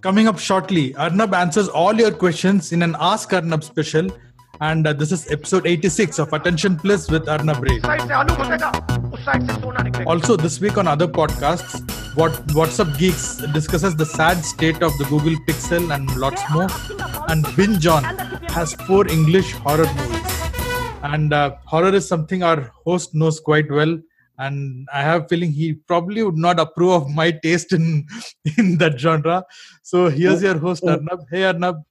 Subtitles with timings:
[0.00, 4.08] Coming up shortly, Arnab answers all your questions in an Ask Arnab special.
[4.60, 7.80] And uh, this is episode 86 of Attention Please with Arnab Ray.
[10.06, 11.80] Also, this week on other podcasts,
[12.16, 16.68] what WhatsApp Geeks discusses the sad state of the Google Pixel and lots more.
[17.28, 18.04] And Binge On
[18.50, 20.50] has four English horror movies.
[21.02, 23.98] And uh, horror is something our host knows quite well
[24.38, 28.06] and i have a feeling he probably would not approve of my taste in
[28.58, 29.44] in that genre.
[29.82, 30.90] So here's your host oh.
[30.90, 31.20] arnab.
[31.30, 31.82] Hey arnab.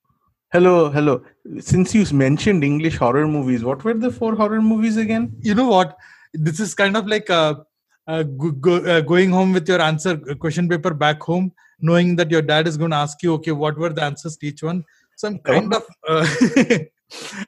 [0.51, 1.21] Hello hello.
[1.59, 5.31] Since you mentioned english horror movies what were the four horror movies again?
[5.41, 5.97] You know what?
[6.33, 7.55] This is kind of like uh,
[8.07, 12.15] uh, go, go, uh, going home with your answer uh, question paper back home knowing
[12.15, 14.63] that your dad is going to ask you okay what were the answers to each
[14.63, 14.83] one?
[15.15, 15.77] So i'm kind oh.
[15.77, 16.77] of uh,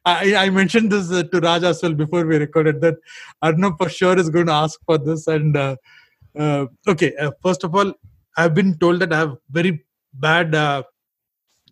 [0.06, 2.96] I, I mentioned this uh, to Raj as well before we recorded that
[3.42, 5.28] Arnab for sure is going to ask for this.
[5.28, 5.76] And uh,
[6.38, 7.94] uh, okay, uh, first of all,
[8.38, 10.84] I've been told that I have very bad uh,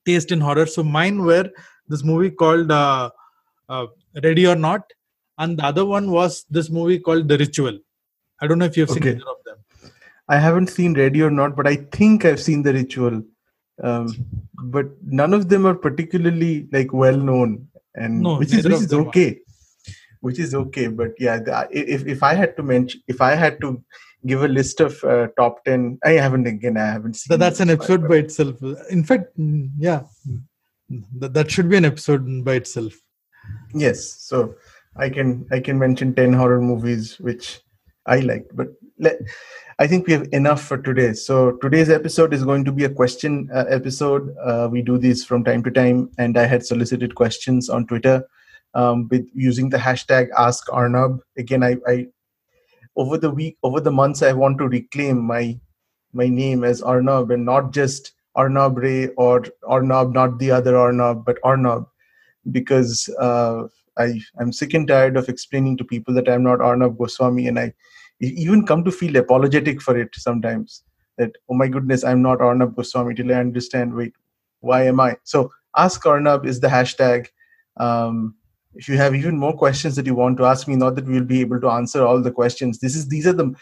[0.05, 0.65] taste in horror.
[0.65, 1.49] So mine were
[1.87, 3.09] this movie called uh,
[4.23, 4.91] Ready or Not,
[5.38, 7.79] and the other one was this movie called The Ritual.
[8.41, 9.11] I don't know if you've seen okay.
[9.11, 9.91] either of them.
[10.27, 13.23] I haven't seen Ready or Not, but I think I've seen The Ritual.
[13.81, 14.25] Um,
[14.63, 17.67] but none of them are particularly like well known
[17.98, 19.40] and no, which is which is okay.
[20.22, 23.59] which is okay but yeah the, if if i had to mention if i had
[23.62, 23.81] to
[24.26, 27.59] give a list of uh, top 10 i haven't again i haven't seen so that's
[27.59, 28.56] an episode by itself.
[28.90, 30.03] In fact mm, yeah.
[31.20, 32.94] That, that should be an episode by itself.
[33.73, 34.56] Yes so
[34.95, 37.62] i can i can mention 10 horror movies which
[38.06, 39.20] i liked but let,
[39.80, 41.14] I think we have enough for today.
[41.14, 44.36] So today's episode is going to be a question uh, episode.
[44.44, 48.28] Uh, we do these from time to time, and I had solicited questions on Twitter
[48.73, 51.19] um, with using the hashtag Ask Arnab.
[51.38, 52.08] Again, I, I
[52.95, 55.59] over the week, over the months, I want to reclaim my
[56.12, 61.23] my name as Arnab and not just Arnab Ray or Arnab, not the other Arnab,
[61.23, 61.86] but Arnab,
[62.50, 66.97] because uh, I I'm sick and tired of explaining to people that I'm not Arnab
[66.97, 67.74] Goswami, and I
[68.19, 70.83] even come to feel apologetic for it sometimes.
[71.17, 74.13] That oh my goodness i'm not arnab goswami till i understand wait
[74.59, 75.17] why am i?
[75.23, 77.27] So ask arnab is the hashtag.
[77.77, 78.35] Um,
[78.73, 81.23] if you have even more questions that you want to ask me not that we'll
[81.23, 82.79] be able to answer all the questions.
[82.79, 83.53] This is these are the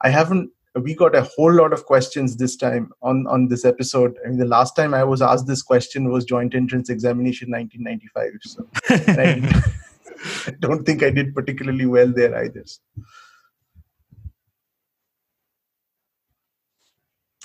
[0.00, 4.16] i haven't we got a whole lot of questions this time on on this episode.
[4.24, 8.32] I mean, the last time i was asked this question was joint entrance examination 1995
[8.42, 8.66] so
[9.20, 9.72] I,
[10.50, 12.64] I don't think i did particularly well there either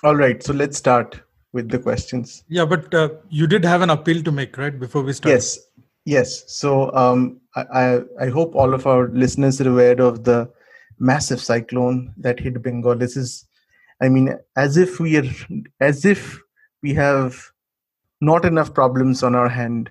[0.04, 1.22] All right, so let's start
[1.54, 2.44] with the questions.
[2.50, 4.80] Yeah, but uh, you did have an appeal to make, right?
[4.80, 5.34] Before we start.
[5.34, 5.58] Yes,
[6.06, 6.44] yes.
[6.48, 10.52] So um, I, I hope all of our listeners are aware of the
[11.00, 12.96] massive cyclone that hit Bengal.
[12.96, 13.46] This is,
[14.00, 15.30] I mean, as if we are,
[15.80, 16.40] as if
[16.84, 17.52] we have
[18.22, 19.90] not enough problems on our hand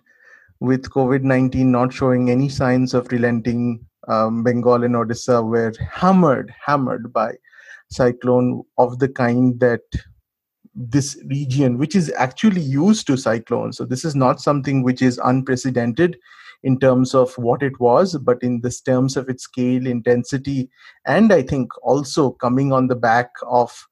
[0.61, 3.85] with COVID nineteen not showing any signs of relenting.
[4.07, 7.33] Um, Bengal and Odisha were hammered, hammered by
[7.91, 9.83] cyclone of the kind that
[10.75, 13.79] this region, which is actually used to cyclones.
[13.79, 16.19] So this is not something which is unprecedented
[16.63, 20.69] in terms of what it was, but in this terms of its scale, intensity,
[21.07, 23.87] and I think also coming on the back of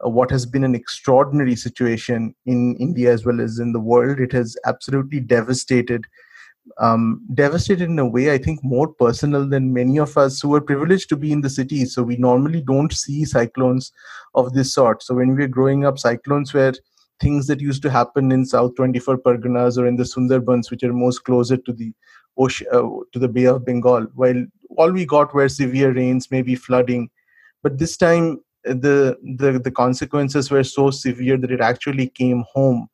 [0.00, 4.20] what has been an extraordinary situation in India as well as in the world.
[4.20, 6.04] It has absolutely devastated
[6.78, 10.60] um, devastated in a way I think more personal than many of us who are
[10.60, 11.84] privileged to be in the city.
[11.84, 13.92] So we normally don't see cyclones
[14.34, 15.02] of this sort.
[15.02, 16.72] So when we were growing up, cyclones were
[17.20, 20.92] things that used to happen in South 24 Parganas or in the Sundarbans, which are
[20.92, 21.92] most closer to the
[22.36, 22.82] ocean, uh,
[23.12, 24.06] to the Bay of Bengal.
[24.14, 24.44] While
[24.76, 27.10] all we got were severe rains, maybe flooding,
[27.62, 32.88] but this time the the the consequences were so severe that it actually came home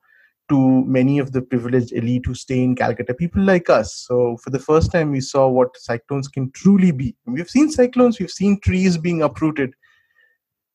[0.50, 3.94] to many of the privileged elite who stay in Calcutta, people like us.
[3.94, 7.14] So, for the first time, we saw what cyclones can truly be.
[7.24, 9.74] We've seen cyclones, we've seen trees being uprooted,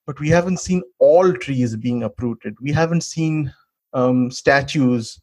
[0.07, 2.55] but we haven't seen all trees being uprooted.
[2.61, 3.53] We haven't seen
[3.93, 5.19] um, statues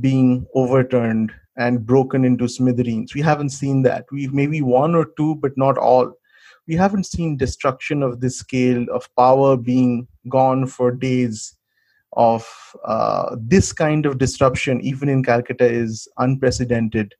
[0.00, 3.14] being overturned and broken into smithereens.
[3.14, 4.04] We haven't seen that.
[4.12, 6.12] We've maybe one or two, but not all.
[6.68, 11.56] We haven't seen destruction of this scale of power being gone for days
[12.16, 12.46] of
[12.84, 17.14] uh, this kind of disruption, even in Calcutta, is unprecedented.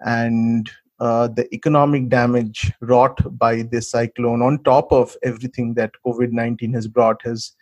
[0.00, 0.70] And
[1.00, 6.72] uh, the economic damage wrought by this cyclone, on top of everything that COVID 19
[6.74, 7.52] has brought, has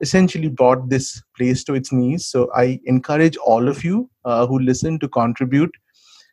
[0.00, 2.26] essentially brought this place to its knees.
[2.26, 5.74] So I encourage all of you uh, who listen to contribute.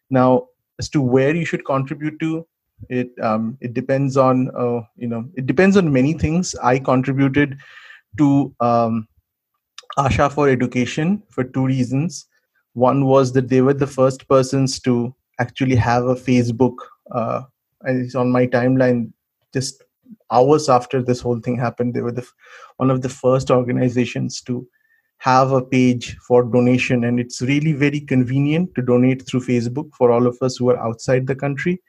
[0.10, 0.48] Now,
[0.80, 2.46] as to where you should contribute to,
[2.90, 6.56] it um, it depends on uh, you know it depends on many things.
[6.56, 7.58] I contributed
[8.18, 9.08] to um,
[9.98, 12.26] Asha for Education for two reasons.
[12.74, 16.76] One was that they were the first persons to actually have a Facebook,
[17.12, 17.42] uh,
[17.82, 19.12] and it's on my timeline
[19.54, 19.84] just
[20.32, 21.94] hours after this whole thing happened.
[21.94, 22.28] They were the
[22.78, 24.66] one of the first organizations to
[25.18, 30.12] have a page for donation, and it's really very convenient to donate through Facebook for
[30.12, 31.82] all of us who are outside the country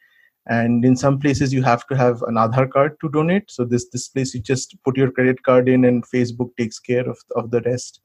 [0.47, 3.51] and in some places you have to have an Aadhaar card to donate.
[3.51, 7.09] So this this place you just put your credit card in, and Facebook takes care
[7.09, 8.01] of of the rest.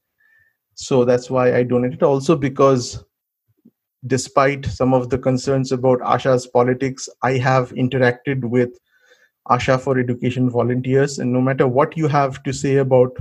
[0.74, 2.02] So that's why i donated.
[2.02, 3.04] Also because
[4.06, 8.78] despite some of the concerns about asha's politics i have interacted with
[9.48, 11.18] asha for education volunteers.
[11.18, 13.16] And no matter what you have to say about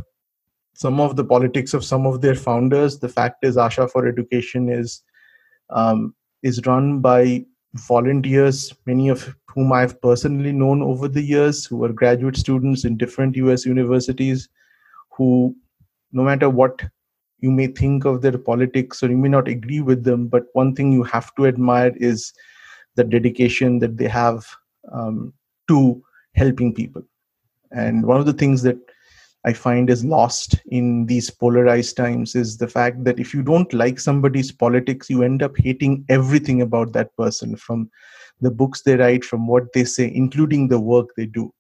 [0.76, 4.70] some of the politics of some of their founders the fact is asha for education
[4.70, 5.02] is
[5.72, 6.14] um,
[6.44, 7.44] is run by
[7.74, 12.98] volunteers many of whom i've personally known over the years who are graduate students in
[12.98, 14.50] different us universities
[15.12, 15.56] who
[16.12, 16.82] no matter what
[17.40, 20.74] you may think of their politics or you may not agree with them but one
[20.74, 22.34] thing you have to admire is
[22.98, 24.46] the dedication that they have
[24.92, 25.34] um,
[25.68, 26.04] to
[26.36, 27.04] helping people.
[27.72, 28.78] And one of the things that
[29.50, 33.74] i find is lost in these polarized times is the fact that if you don't
[33.82, 37.90] like somebody's politics you end up hating everything about that person from
[38.42, 41.52] the books they write from what they say including the work they do.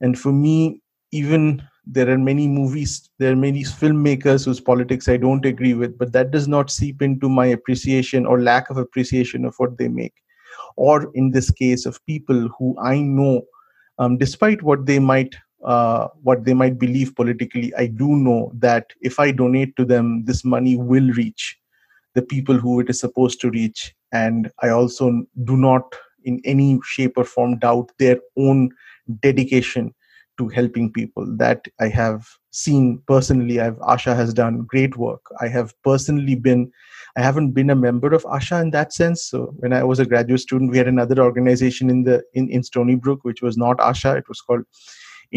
[0.00, 0.80] And for me
[1.12, 5.98] even there are many movies there are many filmmakers whose politics i don't agree with
[5.98, 9.88] but that does not seep into my appreciation or lack of appreciation of what they
[9.88, 10.14] make.
[10.76, 13.42] Or in this case of people who i know
[13.98, 18.86] um, despite what they might uh, what they might believe politically i do know that
[19.00, 21.58] if i donate to them this money will reach
[22.14, 23.94] the people who it is supposed to reach.
[24.12, 25.94] And i also do not
[26.24, 28.70] in any shape or form doubt their own
[29.20, 29.94] dedication
[30.38, 31.26] to helping people.
[31.36, 33.60] That i have seen personally.
[33.60, 35.22] I've asha has done great work.
[35.40, 36.70] I have personally been
[37.16, 39.24] i haven't been a member of asha in that sense.
[39.24, 42.62] So when i was a graduate student we had another organization in the in, in
[42.62, 44.16] stony brook which was not asha.
[44.18, 44.64] It was called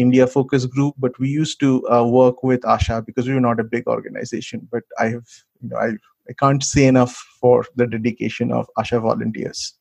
[0.04, 3.60] india focus group but we used to uh, work with asha because we were not
[3.60, 4.68] a big organization.
[4.70, 5.28] But i have
[5.60, 5.88] you know i
[6.30, 9.74] i can't say enough for the dedication of asha volunteers.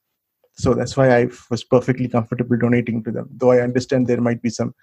[0.58, 4.42] So that's why i was perfectly comfortable donating to them though i understand there might
[4.42, 4.74] be some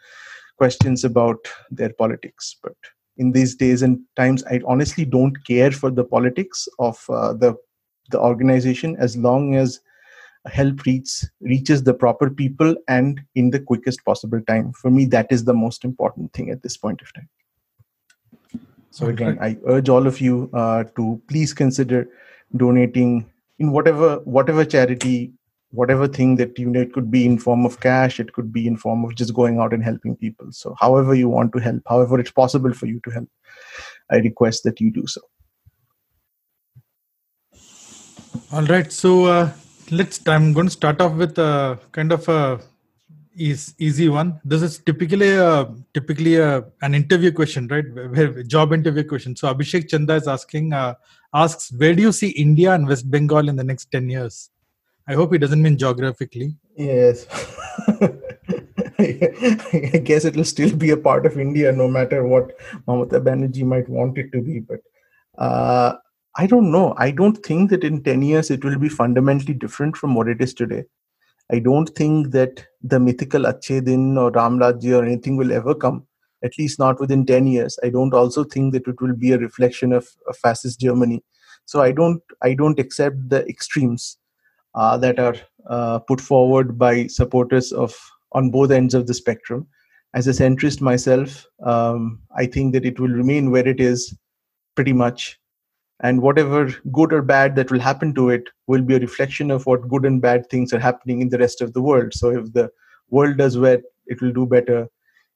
[0.59, 1.39] questions about
[1.71, 2.57] their politics.
[2.63, 2.77] But
[3.17, 7.55] in these days and times i honestly don't care for the politics of uh, the
[8.11, 9.81] the organization as long as
[10.47, 14.73] help reaches reaches the proper people and in the quickest possible time.
[14.73, 17.29] For me that is the most important thing at this point of time.
[18.91, 22.09] So again i urge all of you uh, to please consider
[22.57, 25.33] donating in whatever whatever charity
[25.71, 28.67] whatever thing that you know it could be in form of cash it could be
[28.67, 30.53] in form of just going out and helping people.
[30.53, 33.29] So however you want to help however it's possible for you to help
[34.11, 35.23] i request that you do so.
[38.53, 38.93] All right.
[38.93, 39.51] So uh,
[39.91, 42.61] let's i'm going to start off with a kind of a
[43.35, 49.05] easy one this is typically a typically a, an interview question right where job interview
[49.05, 50.95] question so abhishek chanda is asking uh,
[51.35, 54.51] asks where do you see india and west bengal in the next 10 years
[55.07, 56.55] I hope he doesn't mean geographically.
[56.77, 57.27] Yes.
[58.99, 62.53] I guess it will still be a part of India no matter what
[62.87, 64.61] Mamata Banerjee might want it to be.
[64.61, 64.81] But
[65.37, 65.97] uh,
[66.37, 66.95] I don't know.
[66.97, 70.41] I don't think that in 10 years it will be fundamentally different from what it
[70.41, 70.85] is today.
[71.51, 75.75] I don't think that the mythical Acche Din or Ram Rajya or anything will ever
[75.75, 76.07] come,
[76.43, 77.79] at least not within 10 years.
[77.85, 81.23] I don't also think that it will be a reflection of, of fascist Germany.
[81.67, 84.17] So I don't I don't accept the extremes
[84.75, 85.37] uh, that are
[85.69, 87.95] uh, put forward by supporters of
[88.33, 89.67] on both ends of the spectrum.
[90.15, 94.17] As a centrist myself, um, I think that it will remain where it is
[94.75, 95.39] pretty much.
[96.03, 99.67] And whatever good or bad that will happen to it will be a reflection of
[99.67, 102.13] what good and bad things are happening in the rest of the world.
[102.13, 102.71] So if the
[103.11, 104.89] world does well, it will do better.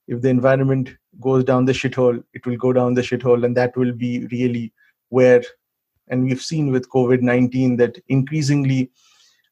[0.08, 3.44] If the environment goes down the shithole, it will go down the shithole.
[3.44, 4.72] And that will be really
[5.10, 5.42] where,
[6.08, 8.90] and we've seen with COVID 19 that increasingly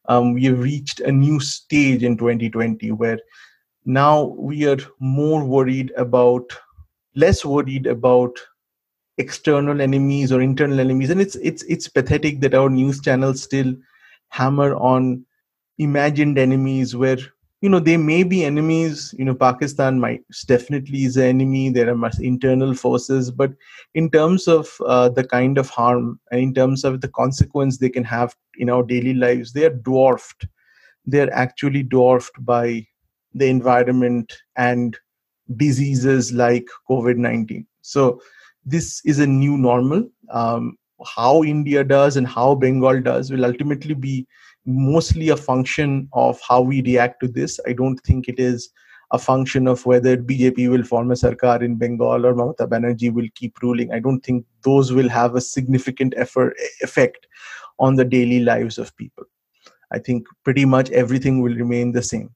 [0.06, 3.18] um, we have reached a new stage in 2020 where
[3.85, 6.50] now we are more worried about
[7.14, 8.37] less worried about
[9.18, 11.11] external enemies or internal enemies.
[11.11, 13.75] And it's it's it's pathetic that our news channels still
[14.28, 15.25] hammer on
[15.78, 17.18] imagined enemies where
[17.61, 19.14] you know they may be enemies.
[19.18, 21.71] You know pakistan might definitely is an enemy.
[21.71, 23.30] There are much internal forces.
[23.30, 23.52] But
[23.94, 27.90] in terms of uh, the kind of harm and in terms of the consequence they
[27.90, 30.47] can have in our daily lives they are dwarfed.
[31.06, 32.87] They're actually dwarfed by
[33.35, 34.97] the environment and
[35.56, 38.21] diseases like covid-19 so
[38.64, 40.09] this is a new normal.
[40.30, 44.26] Um, how India does and how Bengal does will ultimately be
[44.64, 47.61] mostly a function of how we react to this.
[47.66, 48.71] I don't think it is
[49.12, 53.28] a function of whether BJP will form a sarkar in Bengal or Mamata Banerjee will
[53.35, 53.92] keep ruling.
[53.92, 57.26] I don't think those will have a significant effort, effect
[57.78, 59.25] on the daily lives of people.
[59.92, 62.30] I think pretty much everything will remain the same.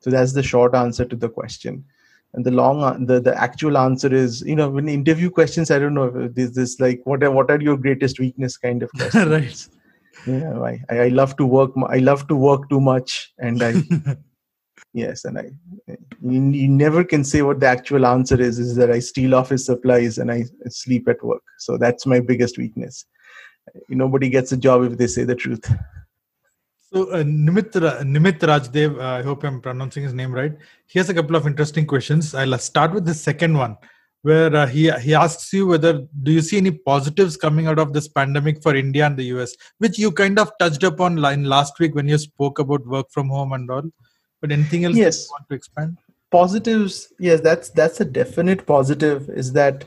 [0.00, 1.84] So that's the short answer to the question.
[2.36, 5.78] And the long, uh, the, the actual answer is, you know, when interview questions, I
[5.78, 9.30] don't know, this this like what are, what are your greatest weakness kind of question.
[9.30, 9.68] right.
[10.26, 11.70] Yeah, I, I love to work.
[11.88, 13.82] I love to work too much, and I
[14.92, 15.50] yes, and I
[16.20, 18.58] you, you never can say what the actual answer is.
[18.58, 21.42] Is that I steal office supplies and I sleep at work.
[21.58, 23.06] So that's my biggest weakness.
[23.88, 25.72] Nobody gets a job if they say the truth.
[26.92, 30.52] So uh, Nimit, Nimit Rajdev, uh, I hope I'm pronouncing his name right.
[30.86, 32.32] He has a couple of interesting questions.
[32.32, 33.76] I'll start with the second one,
[34.22, 37.92] where uh, he he asks you whether do you see any positives coming out of
[37.92, 41.80] this pandemic for India and the US, which you kind of touched upon line last
[41.80, 43.82] week when you spoke about work from home and all.
[44.40, 45.24] But anything else yes.
[45.24, 45.98] you want to expand?
[46.30, 49.28] Positives, yes, that's that's a definite positive.
[49.30, 49.86] Is that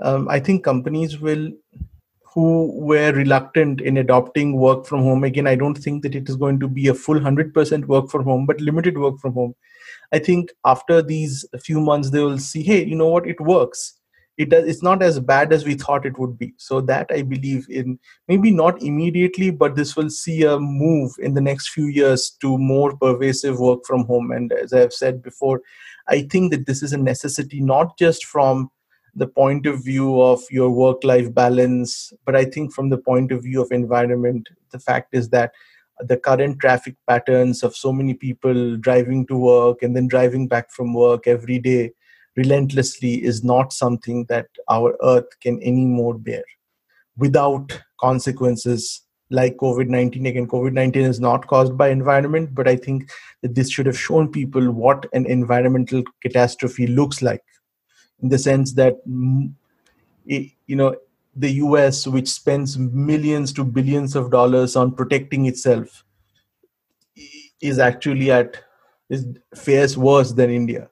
[0.00, 1.50] um, I think companies will
[2.38, 5.24] who were reluctant in adopting work from home.
[5.24, 8.24] Again i don't think that it is going to be a full 100% work from
[8.30, 9.54] home but limited work from home.
[10.12, 13.26] I think after these few months they will see hey you know what?
[13.26, 13.94] It works.
[14.36, 16.54] It does it's not as bad as we thought it would be.
[16.68, 21.34] So that i believe in maybe not immediately but this will see a move in
[21.34, 24.30] the next few years to more pervasive work from home.
[24.30, 25.60] And as i have said before
[26.16, 28.70] i think that this is a necessity not just from
[29.14, 33.32] the point of view of your work life balance but i think from the point
[33.32, 35.52] of view of environment the fact is that
[36.00, 40.70] the current traffic patterns of so many people driving to work and then driving back
[40.70, 41.90] from work every day
[42.36, 46.44] relentlessly is not something that our earth can anymore bear
[47.16, 53.10] without consequences like covid-19 again covid-19 is not caused by environment but i think
[53.42, 57.42] that this should have shown people what an environmental catastrophe looks like
[58.22, 59.52] in the sense that mm,
[60.24, 60.96] you know
[61.36, 66.04] the US, which spends millions to billions of dollars on protecting itself,
[67.60, 68.56] is actually at
[69.08, 70.90] is fares worse than India,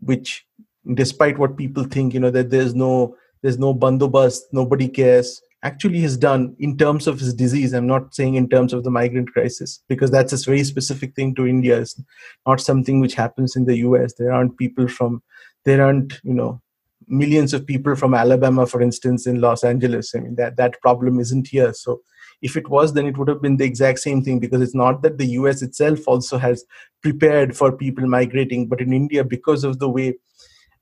[0.00, 0.46] which,
[0.94, 5.40] despite what people think, you know that there's no there's no bandobast, nobody cares.
[5.62, 7.74] Actually, has done in terms of his disease.
[7.74, 11.34] I'm not saying in terms of the migrant crisis because that's a very specific thing
[11.34, 11.78] to India.
[11.78, 12.00] It's
[12.46, 14.14] not something which happens in the US.
[14.14, 15.22] There aren't people from
[15.64, 16.60] there aren't you know
[17.06, 20.14] millions of people from alabama for instance in los angeles.
[20.14, 21.72] I mean that that problem isn't here.
[21.72, 22.00] So
[22.42, 25.02] if it was then it would have been the exact same thing because it's not
[25.02, 26.64] that the us itself also has
[27.02, 30.14] prepared for people migrating but in india because of the way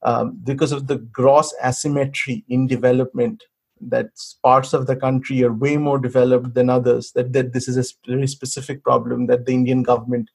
[0.02, 3.42] um, because of the gross asymmetry in development
[3.80, 4.06] that
[4.42, 8.10] parts of the country are way more developed than others that, that this is a
[8.10, 10.30] very specific problem that the indian government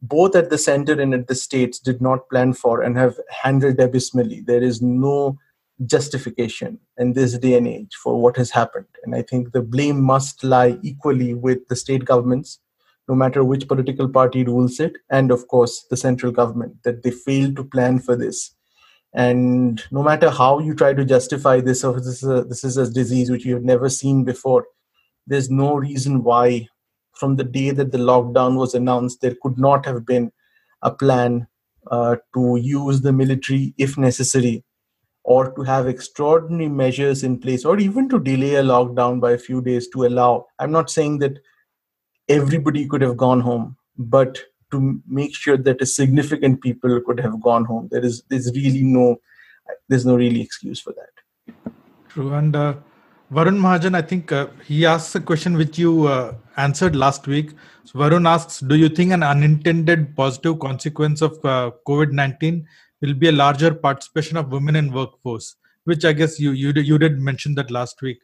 [0.00, 3.80] both at the center and at the states did not plan for and have handled
[3.80, 4.40] abysmally.
[4.40, 5.38] There is no
[5.86, 8.86] justification in this day and age for what has happened.
[9.04, 12.60] And I think the blame must lie equally with the state governments,
[13.08, 17.10] no matter which political party rules it, and of course the central government, that they
[17.10, 18.54] failed to plan for this.
[19.14, 22.76] And no matter how you try to justify this, or this is a, this is
[22.76, 24.66] a disease which you have never seen before,
[25.26, 26.68] there's no reason why
[27.18, 30.30] from the day that the lockdown was announced, there could not have been
[30.82, 31.46] a plan
[31.90, 34.64] uh, to use the military if necessary,
[35.24, 39.38] or to have extraordinary measures in place, or even to delay a lockdown by a
[39.38, 40.46] few days to allow.
[40.58, 41.38] I'm not saying that
[42.28, 44.38] everybody could have gone home, but
[44.70, 47.88] to make sure that a significant people could have gone home.
[47.90, 49.16] There is there's really no
[49.88, 51.72] there's no really excuse for that.
[52.08, 52.74] True, and uh,
[53.30, 57.50] Varun Mahajan, I think uh, he asks a question which you uh, answered last week.
[57.84, 62.64] So Varun asks, do you think an unintended positive consequence of uh, COVID-19
[63.02, 65.56] will be a larger participation of women in workforce?
[65.84, 68.18] Which I guess you you did, you did mention that last week.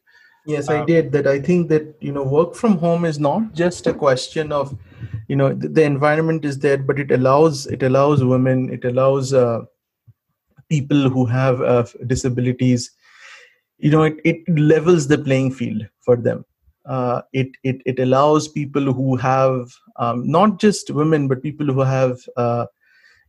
[0.47, 1.13] Yes, I uh, did.
[1.13, 4.77] That I think that you know work from home is not just a question of
[5.29, 9.33] you know the, the environment is there, but it allows it allows women, it allows
[9.33, 9.61] uh,
[10.69, 12.91] people who have uh, disabilities
[13.79, 16.45] you know it, it levels the playing field for them.
[16.87, 21.81] Uh, it, it it allows people who have um, not just women but people who
[21.81, 22.67] have uh,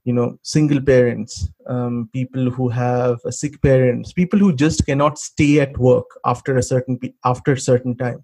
[0.04, 5.60] you know single parents um, people who have sick parents people who just cannot stay
[5.62, 8.24] at work after a certain after a certain time.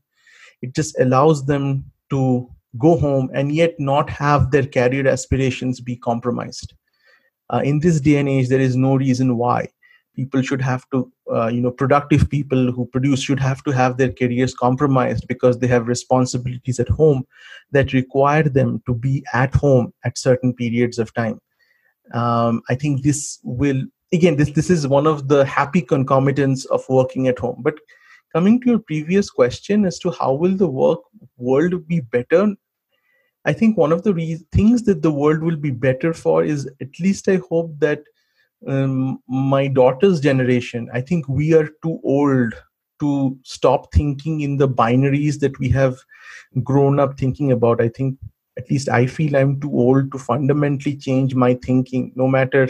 [0.62, 2.48] It just allows them to
[2.78, 6.74] go home and yet not have their career aspirations be compromised.
[7.50, 9.68] Uh, in this day and age there is no reason why
[10.16, 13.98] people should have to uh, you know productive people who produce should have to have
[13.98, 17.24] their careers compromised because they have responsibilities at home
[17.72, 21.40] that require them to be at home at certain periods of time.
[22.14, 26.84] Um, i think this will again this this is one of the happy concomitants of
[26.90, 27.62] working at home.
[27.64, 27.76] But
[28.34, 31.00] coming to your previous question as to how will the work
[31.38, 32.54] world be better
[33.46, 36.70] i think one of the re- things that the world will be better for is
[36.82, 38.04] at least i hope that
[38.68, 42.54] um, my daughter's generation i think we are too old
[43.00, 45.98] to stop thinking in the binaries that we have
[46.64, 47.82] grown up thinking about.
[47.82, 48.18] I think
[48.58, 52.70] at least i feel i'm too old to fundamentally change my thinking no matter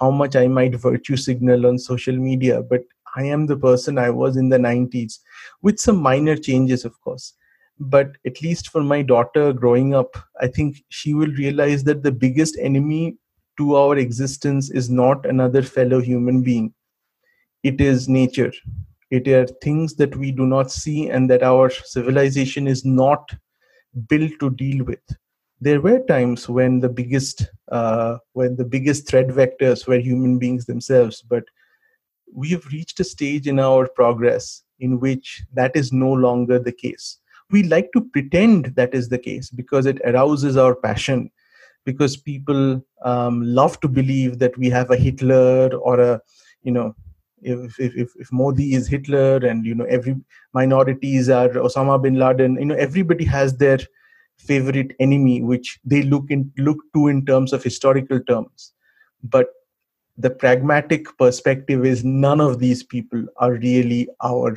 [0.00, 2.62] how much i might virtue signal on social media.
[2.62, 2.82] But
[3.16, 5.20] i am the person i was in the 90s
[5.62, 7.34] with some minor changes of course.
[7.78, 12.12] But at least for my daughter growing up i think she will realize that the
[12.12, 13.16] biggest enemy
[13.60, 16.72] to our existence is not another fellow human being.
[17.62, 18.52] It is nature.
[19.10, 23.34] It are things that we do not see and that our civilization is not
[24.08, 25.02] built to deal with.
[25.60, 30.64] There were times when the biggest uh, when the biggest threat vectors were human beings
[30.64, 31.44] themselves but
[32.32, 36.72] we have reached a stage in our progress in which that is no longer the
[36.72, 37.18] case.
[37.50, 41.30] We like to pretend that is the case because it arouses our passion
[41.84, 46.20] because people um, love to believe that we have a Hitler or a,
[46.62, 46.94] you know,
[47.42, 50.16] if, if, if Modi is Hitler and, you know, every
[50.52, 53.78] minorities are Osama bin Laden, you know, everybody has their
[54.36, 58.72] favorite enemy, which they look in look to in terms of historical terms.
[59.22, 59.48] But
[60.18, 64.56] the pragmatic perspective is none of these people are really our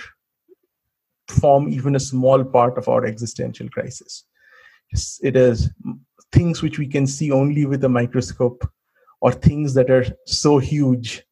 [1.29, 4.25] form even a small part of our existential crisis.
[5.21, 5.69] It is
[6.33, 8.67] things which we can see only with a microscope
[9.21, 11.23] or things that are so huge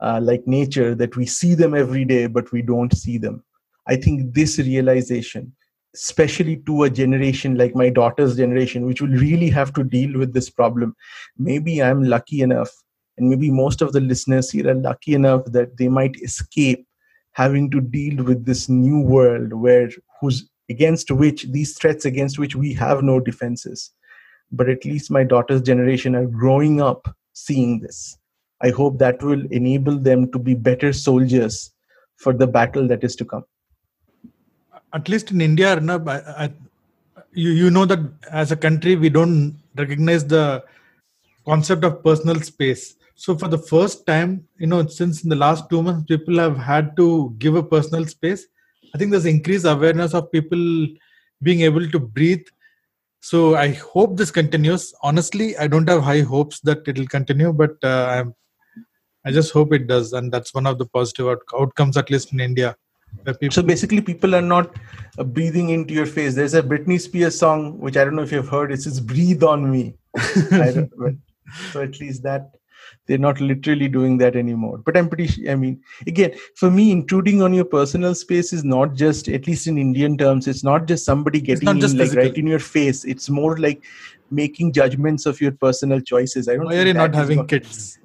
[0.00, 3.44] uh, like nature that we see them every day but we don't see them.
[3.86, 5.52] I think this realization
[5.94, 10.34] especially to a generation like my daughter's generation which will really have to deal with
[10.34, 10.94] this problem.
[11.36, 12.70] Maybe i'm lucky enough
[13.16, 16.86] and maybe most of the listeners here are lucky enough that they might escape
[17.32, 22.54] having to deal with this new world where who's against which these threats against which
[22.54, 23.92] we have no defenses
[24.52, 28.16] but at least my daughter's generation are growing up seeing this.
[28.60, 31.72] I hope that will enable them to be better soldiers
[32.16, 33.44] for the battle that is to come.
[34.92, 36.52] At least in India, Arnab, I, I,
[37.32, 40.64] you, you know that as a country, we don't recognize the
[41.46, 42.96] concept of personal space.
[43.14, 46.56] So for the first time, you know, since in the last two months, people have
[46.56, 48.46] had to give a personal space.
[48.94, 50.86] I think there's increased awareness of people
[51.42, 52.46] being able to breathe
[53.20, 54.94] so i hope this continues.
[55.02, 58.34] Honestly i don't have high hopes that it will continue but uh, i'm
[59.24, 62.32] i just hope it does and that's one of the positive out- outcomes at least
[62.32, 62.76] in india
[63.50, 64.76] so basically people are not
[65.18, 66.34] uh, breathing into your face.
[66.34, 68.72] There's a britney spears song which i don't know if you've heard.
[68.72, 69.94] It says breathe on me.
[71.72, 72.50] So at least that
[73.08, 74.78] they're not literally doing that anymore.
[74.78, 78.94] But i'm pretty i mean again for me intruding on your personal space is not
[78.94, 82.46] just at least in indian terms it's not just somebody getting in, like right in
[82.46, 83.04] your face.
[83.04, 83.82] It's more like
[84.30, 86.48] making judgments of your personal choices.
[86.48, 87.98] I don't why are you not having kids?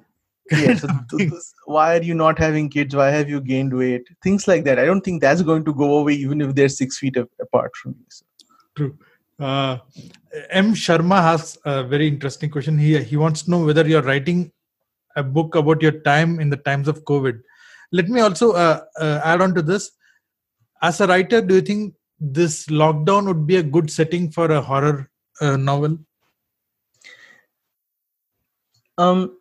[0.50, 0.88] Yeah, so
[1.66, 2.94] why are you not having kids?
[2.94, 4.06] Why have you gained weight?
[4.22, 4.78] Things like that.
[4.78, 7.92] I don't think that's going to go away even if they're six feet apart from
[7.98, 8.24] you so.
[8.76, 8.98] true.
[9.40, 9.78] Uh,
[10.50, 10.74] M.
[10.74, 12.78] Sharma has a very interesting question.
[12.78, 14.52] He he wants to know whether you're writing
[15.16, 17.40] a book about your time in the times of COVID.
[17.92, 19.90] Let me also uh, uh, add on to this.
[20.82, 24.60] As a writer, do you think this lockdown would be a good setting for a
[24.60, 25.98] horror uh, novel?
[28.98, 29.38] Um,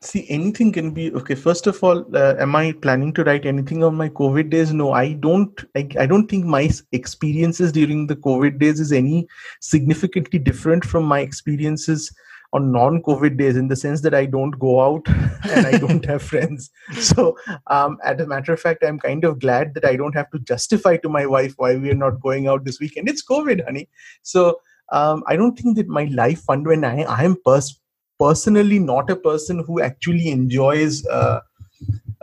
[0.00, 1.34] see, anything can be okay.
[1.34, 4.72] First of all, uh, am I planning to write anything on my COVID days?
[4.72, 5.58] No, I don't.
[5.74, 9.26] I, I don't think my experiences during the COVID days is any
[9.60, 12.14] significantly different from my experiences
[12.56, 15.08] on non-covid days in the sense that i don't go out
[15.54, 16.70] and i don't have friends
[17.08, 17.36] so
[17.68, 20.38] um, as a matter of fact i'm kind of glad that i don't have to
[20.52, 23.88] justify to my wife why we are not going out this weekend it's covid honey
[24.22, 24.60] so
[24.92, 27.80] um, i don't think that my life fund when i i am pers-
[28.18, 31.40] personally not a person who actually enjoys uh,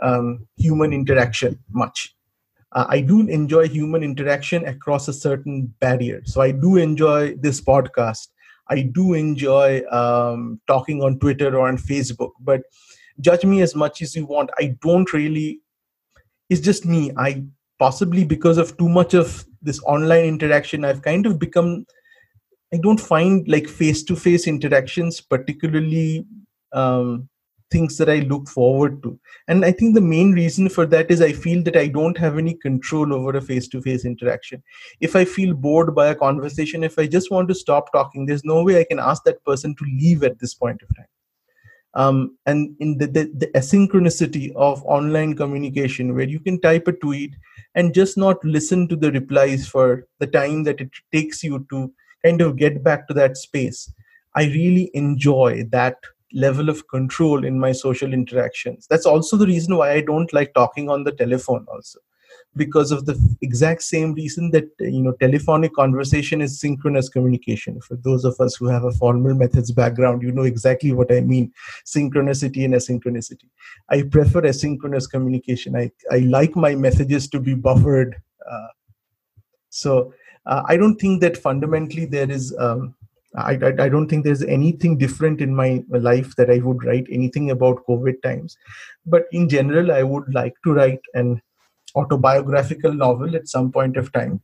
[0.00, 2.14] um, human interaction much
[2.74, 6.22] uh, I do enjoy human interaction across a certain barrier.
[6.24, 8.28] So I do enjoy this podcast.
[8.68, 12.62] I do enjoy um, talking on Twitter or on Facebook, but
[13.20, 14.50] judge me as much as you want.
[14.58, 15.60] I don't really,
[16.48, 17.12] it's just me.
[17.16, 17.44] I
[17.78, 21.86] possibly because of too much of this online interaction, I've kind of become,
[22.72, 26.26] I don't find like face to face interactions particularly
[26.72, 27.28] um,
[27.74, 29.18] things that I look forward to.
[29.48, 32.38] And I think the main reason for that is I feel that I don't have
[32.38, 34.62] any control over a face to face interaction.
[35.00, 38.44] If I feel bored by a conversation, if I just want to stop talking, there's
[38.44, 41.12] no way I can ask that person to leave at this point of time.
[42.02, 46.92] Um, and in the, the, the asynchronicity of online communication, where you can type a
[46.92, 47.34] tweet
[47.74, 51.92] and just not listen to the replies for the time that it takes you to
[52.24, 53.92] kind of get back to that space.
[54.34, 55.98] I really enjoy that
[56.34, 58.86] level of control in my social interactions.
[58.90, 62.00] That's also the reason why i don't like talking on the telephone also.
[62.56, 67.80] Because of the exact same reason that you know telephonic conversation is synchronous communication.
[67.80, 71.20] For those of us who have a formal methods background you know exactly what i
[71.20, 71.52] mean.
[71.84, 73.48] Synchronicity and asynchronicity.
[73.88, 75.76] I prefer asynchronous communication.
[75.76, 78.16] I, I like my messages to be buffered.
[78.50, 78.68] Uh,
[79.70, 80.12] so
[80.46, 82.94] uh, i don't think that fundamentally there is um,
[83.36, 87.06] I, I, I don't think there's anything different in my life that I would write
[87.10, 88.56] anything about COVID times.
[89.06, 91.42] But in general, I would like to write an
[91.96, 94.40] autobiographical novel at some point of time.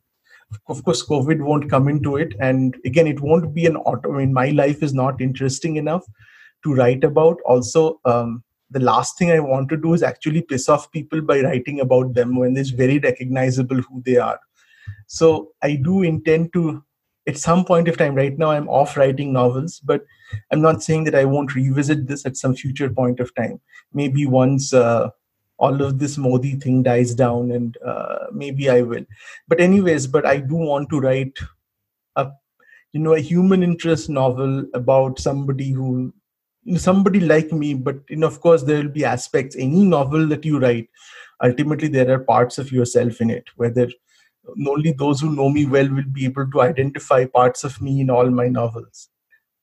[0.68, 2.34] Of course, COVID won't come into it.
[2.40, 4.12] And again, it won't be an auto.
[4.12, 6.04] I mean, my life is not interesting enough
[6.64, 7.38] to write about.
[7.44, 11.40] Also, um, the last thing I want to do is actually piss off people by
[11.40, 14.40] writing about them when it's very recognizable who they are.
[15.06, 16.84] So I do intend to
[17.30, 20.04] at some point of time right now i'm off writing novels but
[20.50, 23.60] i'm not saying that i won't revisit this at some future point of time.
[23.92, 25.10] Maybe once uh,
[25.58, 29.06] all of this modi thing dies down and uh, maybe i will.
[29.48, 31.38] But anyways but i do want to write
[32.16, 32.28] a
[32.92, 36.12] you know a human interest novel about somebody who
[36.76, 39.56] somebody like me but you know of course there will be aspects.
[39.56, 40.88] Any novel that you write
[41.42, 43.88] ultimately there are parts of yourself in it whether
[44.66, 48.10] only those who know me well will be able to identify parts of me in
[48.10, 49.08] all my novels.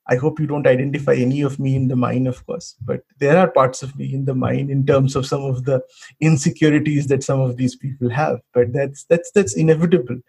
[0.10, 3.38] I hope you don't identify any of me in the mine, of course, but there
[3.38, 5.82] are parts of me in the mine in terms of some of the
[6.22, 8.40] insecurities that some of these people have.
[8.54, 10.20] But that's that's that's inevitable.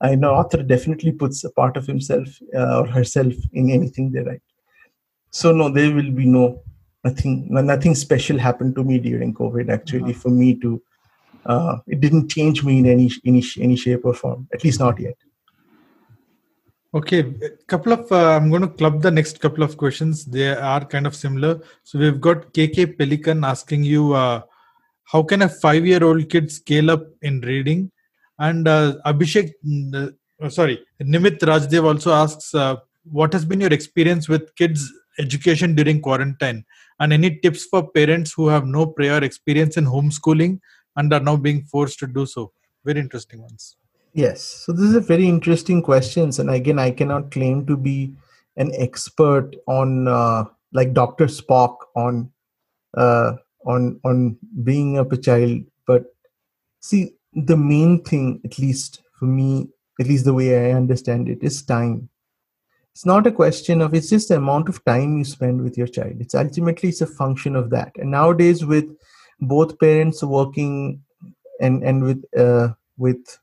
[0.00, 4.22] I know author definitely puts a part of himself uh, or herself in anything they
[4.22, 4.42] write.
[5.30, 6.62] So no, there will be no
[7.04, 9.70] nothing nothing special happened to me during COVID.
[9.70, 10.20] Actually, uh-huh.
[10.20, 10.82] for me to
[11.48, 15.00] uh, it didn't change me in any any any shape or form at least not
[15.00, 15.16] yet.
[16.94, 20.24] Okay a couple of uh, i'm going to club the next couple of questions.
[20.24, 21.60] They are kind of similar.
[21.84, 24.42] So we've got kk pelican asking you uh,
[25.04, 27.90] how can a 5 year old kid scale up in reading?
[28.38, 29.52] And uh, abhishek
[29.94, 30.08] uh,
[30.42, 32.76] uh, sorry nimit rajdev also asks uh,
[33.10, 36.64] what has been your experience with kids education during quarantine?
[37.00, 40.60] And any tips for parents who have no prior experience in homeschooling
[40.98, 42.52] and are now being forced to do so?
[42.84, 43.76] Very interesting ones.
[44.12, 44.42] Yes.
[44.42, 48.12] So this is a very interesting questions, and again, I cannot claim to be
[48.56, 51.26] an expert on uh, like Dr.
[51.26, 52.30] Spock on
[52.96, 53.34] uh,
[53.64, 55.62] on on bringing up a child.
[55.86, 56.06] But
[56.80, 59.68] see, the main thing, at least for me,
[60.00, 62.08] at least the way I understand it, is time.
[62.92, 65.86] It's not a question of it's just the amount of time you spend with your
[65.86, 66.16] child.
[66.18, 67.92] It's ultimately it's a function of that.
[67.96, 68.86] And nowadays with
[69.40, 71.02] both parents working
[71.60, 73.38] and and with uh, with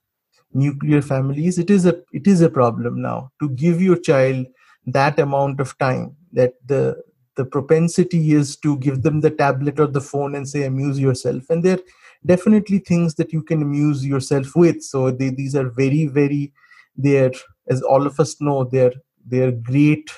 [0.53, 3.31] nuclear families it is a it is a problem now.
[3.41, 4.45] To give your child
[4.87, 7.01] that amount of time that the
[7.35, 11.49] the propensity is to give them the tablet or the phone and say amuse yourself.
[11.49, 11.79] And they're
[12.25, 14.81] definitely things that you can amuse yourself with.
[14.81, 16.53] So they, these are very very
[16.95, 17.33] they're
[17.67, 18.93] as all of us know they're
[19.25, 20.11] they're great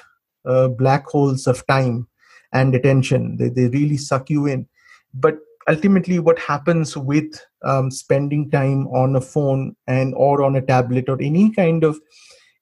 [0.46, 2.08] uh, black holes of time
[2.54, 3.38] and attention.
[3.38, 4.68] They, they really suck you in.
[5.14, 10.62] But ultimately what happens with um, spending time on a phone and or on a
[10.62, 12.00] tablet or any kind of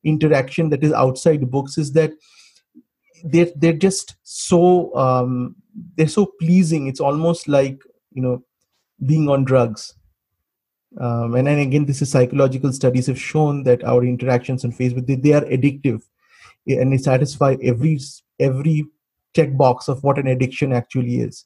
[0.04, 2.12] interaction that is outside books is that
[3.24, 5.56] they're they're just so um,
[5.96, 6.88] they're so pleasing.
[6.88, 7.80] It's almost like
[8.12, 8.44] you know
[9.06, 9.96] being on drugs.
[11.00, 15.08] Um, and then again this is psychological studies have shown that our interactions on facebook
[15.08, 16.04] they, they are addictive.
[16.68, 18.00] And they satisfy every
[18.40, 18.86] every
[19.36, 21.46] checkbox of what an addiction actually is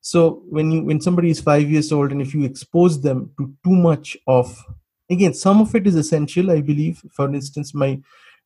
[0.00, 3.52] so when you when somebody is five years old and if you expose them to
[3.64, 4.56] too much of
[5.10, 7.02] again some of it is essential i believe.
[7.12, 8.00] For instance my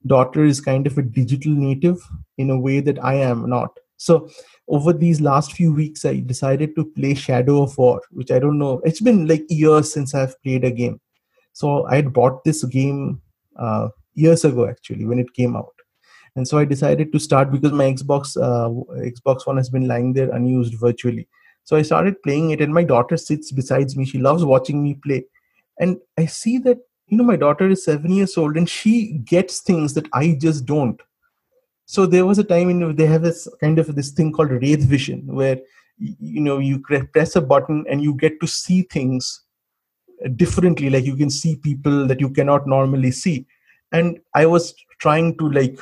[0.06, 1.98] daughter is kind of a digital native
[2.38, 3.78] in a way that i am not.
[3.98, 4.30] So
[4.68, 8.58] over these last few weeks i decided to play shadow of war which i don't
[8.58, 10.98] know it's been like years since i've played a game.
[11.52, 13.20] So i had bought this game
[13.56, 15.74] uh, years ago actually when it came out.
[16.36, 18.70] And so i decided to start because my xbox uh,
[19.10, 21.28] xbox one has been lying there unused virtually
[21.70, 24.04] so I started playing it, and my daughter sits besides me.
[24.04, 25.26] She loves watching me play.
[25.78, 29.60] And I see that, you know, my daughter is seven years old and she gets
[29.60, 31.00] things that I just don't.
[31.86, 34.82] So there was a time in they have this kind of this thing called wraith
[34.82, 35.60] vision, where
[35.98, 36.80] you know you
[37.12, 39.44] press a button and you get to see things
[40.34, 43.46] differently like you can see people that you cannot normally see
[43.92, 45.78] and i was trying to like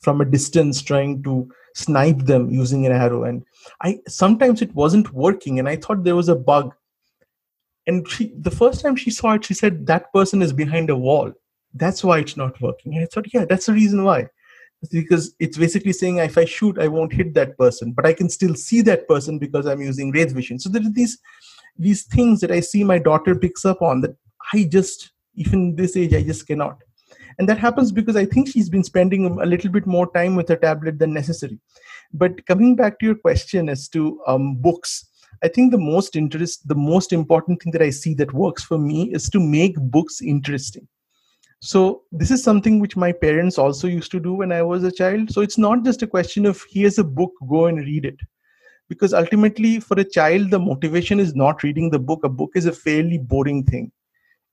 [0.00, 3.24] from a distance trying to snipe them using an arrow.
[3.24, 3.44] And
[3.82, 6.74] i sometimes it wasn't working and i thought there was a bug.
[7.86, 10.96] And she the first time she saw it she said that person is behind a
[10.96, 11.32] wall.
[11.74, 12.94] That's why it's not working.
[12.94, 14.28] And i thought yeah that's the reason why.
[14.82, 18.12] It's because it's basically saying if i shoot i won't hit that person but i
[18.12, 20.58] can still see that person because i'm using wraith vision.
[20.58, 21.18] So there are these
[21.78, 24.14] these things that i see my daughter picks up on that
[24.52, 26.78] i just even this age i just cannot
[27.38, 30.48] and that happens because i think she's been spending a little bit more time with
[30.48, 31.58] her tablet than necessary.
[32.12, 35.08] But coming back to your question as to um, books
[35.42, 38.78] i think the most interest the most important thing that i see that works for
[38.78, 40.86] me is to make books interesting.
[41.60, 44.92] So this is something which my parents also used to do when i was a
[44.92, 45.30] child.
[45.30, 48.20] So it's not just a question of here's a book go and read it.
[48.88, 52.24] Because ultimately for a child the motivation is not reading the book.
[52.24, 53.92] A book is a fairly boring thing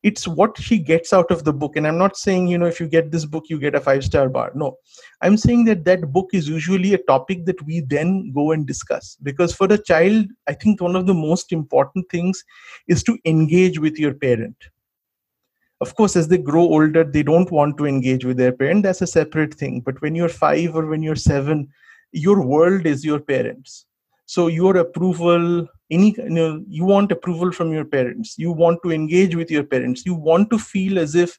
[0.04, 1.76] it's what she gets out of the book.
[1.76, 4.04] And i'm not saying you know if you get this book you get a five
[4.04, 4.52] star bar.
[4.56, 4.78] No.
[5.22, 9.18] I'm saying that that book is usually a topic that we then go and discuss.
[9.24, 12.44] Because for a child i think one of the most important things
[12.88, 14.56] is to engage with your parent.
[15.82, 18.84] Of course as they grow older they don't want to engage with their parent.
[18.84, 19.82] That's a separate thing.
[19.82, 21.68] But when you're 5 or when you're 7
[22.12, 23.86] your world is your parents
[24.30, 28.36] so your approval any you know you want approval from your parents.
[28.38, 30.06] You want to engage with your parents.
[30.06, 31.36] You want to feel as if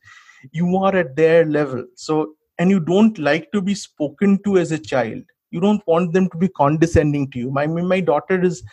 [0.51, 1.85] you are at their level.
[1.95, 5.23] So and you don't like to be spoken to as a child.
[5.53, 7.53] You don't want them to be condescending to you.
[7.53, 8.65] My my daughter is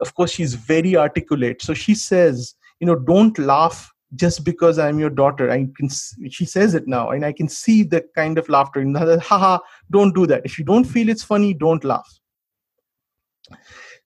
[0.00, 1.62] of course she's very articulate.
[1.62, 5.50] So she says you know don't laugh just because i'm your daughter.
[5.50, 5.88] I can
[6.28, 9.58] she says it now and i can see the kind of laughter and haha
[9.90, 10.44] don't do that.
[10.44, 12.20] If you don't feel it's funny don't laugh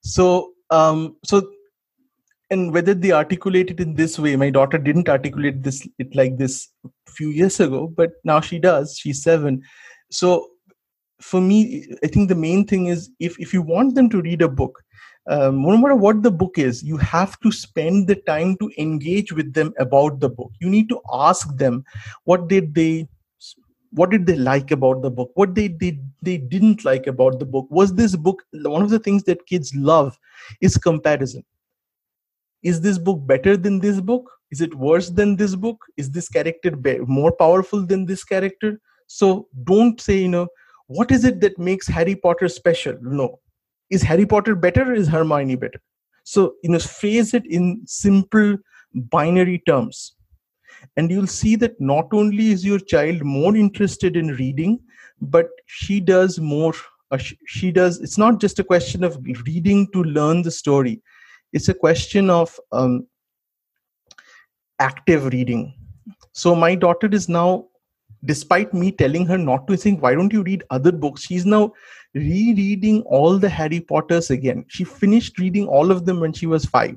[0.00, 1.50] so um, so
[2.50, 6.36] and whether they articulate it in this way my daughter didn't articulate this it like
[6.36, 6.68] this
[7.08, 9.62] few years ago but now she does she's seven.
[10.10, 10.48] So
[11.20, 14.40] for me i think the main thing is if if you want them to read
[14.40, 14.80] a book
[15.28, 19.32] um, no matter what the book is you have to spend the time to engage
[19.32, 20.50] with them about the book.
[20.60, 21.84] You need to ask them
[22.24, 23.08] what did they
[23.92, 25.30] what did they like about the book?
[25.34, 27.66] What they did they, they didn't like about the book?
[27.70, 30.18] Was this book one of the things that kids love
[30.60, 31.44] is comparison.
[32.62, 34.30] Is this book better than this book?
[34.50, 35.84] Is it worse than this book?
[35.96, 38.80] Is this character be- more powerful than this character?
[39.06, 40.48] So don't say you know
[40.86, 42.96] what is it that makes harry potter special?
[43.00, 43.40] No.
[43.90, 45.80] Is harry potter better or is hermione better?
[46.24, 48.56] So you know phrase it in simple
[48.94, 50.14] binary terms
[50.96, 54.78] and you'll see that not only is your child more interested in reading
[55.20, 56.74] but she does more
[57.10, 61.02] uh, she does it's not just a question of reading to learn the story.
[61.52, 63.06] It's a question of um,
[64.78, 65.74] active reading.
[66.32, 67.66] So my daughter is now
[68.24, 71.22] despite me telling her not to think why don't you read other books?
[71.22, 71.72] She's now
[72.14, 74.64] rereading all the harry potters again.
[74.68, 76.96] She finished reading all of them when she was 5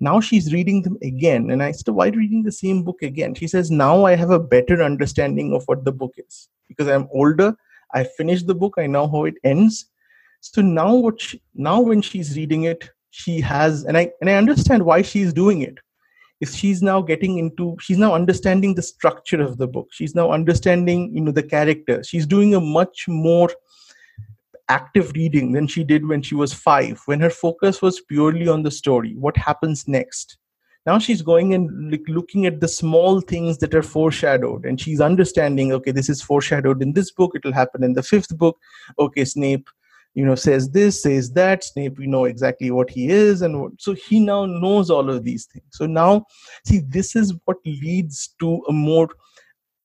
[0.00, 3.46] now she's reading them again and i said why reading the same book again she
[3.46, 6.48] says now i have a better understanding of what the book is.
[6.68, 7.56] Because i'm older
[7.94, 9.86] i finished the book i know how it ends.
[10.40, 14.34] So now what she, now when she's reading it she has and i and i
[14.34, 15.78] understand why she's doing it
[16.40, 19.88] if she's now getting into she's now understanding the structure of the book.
[19.90, 22.02] She's now understanding you know the character.
[22.04, 23.48] She's doing a much more
[24.68, 28.62] active reading than she did when she was five, when her focus was purely on
[28.62, 29.14] the story.
[29.14, 30.38] What happens next?
[30.86, 35.00] Now she's going and like looking at the small things that are foreshadowed, and she's
[35.00, 35.72] understanding.
[35.72, 37.32] Okay, this is foreshadowed in this book.
[37.34, 38.56] It will happen in the fifth book.
[38.98, 39.68] Okay, Snape,
[40.14, 41.64] you know, says this, says that.
[41.64, 45.24] Snape, we know exactly what he is, and what, so he now knows all of
[45.24, 45.66] these things.
[45.72, 46.24] So now,
[46.64, 49.08] see, this is what leads to a more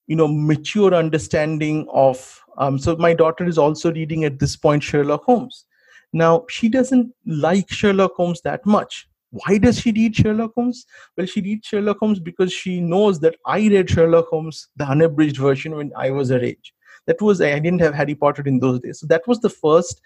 [0.06, 4.84] you know mature understanding of um, so my daughter is also reading at this point
[4.84, 5.66] Sherlock Holmes.
[6.14, 9.08] Now she doesn't like Sherlock Holmes that much.
[9.32, 10.86] Why does she read Sherlock Holmes?
[11.18, 15.38] Well, she reads Sherlock Holmes because she knows that I read Sherlock Holmes, the unabridged
[15.38, 16.74] version, when I was her age.
[17.08, 20.02] That was I didn't have Harry Potter in those days, so that was the first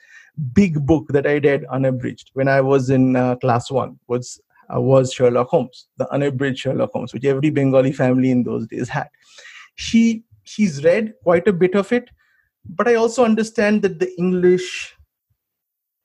[0.54, 4.00] big book that I read unabridged when I was in uh, class one.
[4.08, 4.40] Was
[4.74, 8.88] uh, was Sherlock Holmes, the unabridged Sherlock Holmes, which every Bengali family in those days
[8.88, 9.10] had.
[9.76, 12.10] She she's read quite a bit of it,
[12.70, 14.96] but i also understand that the english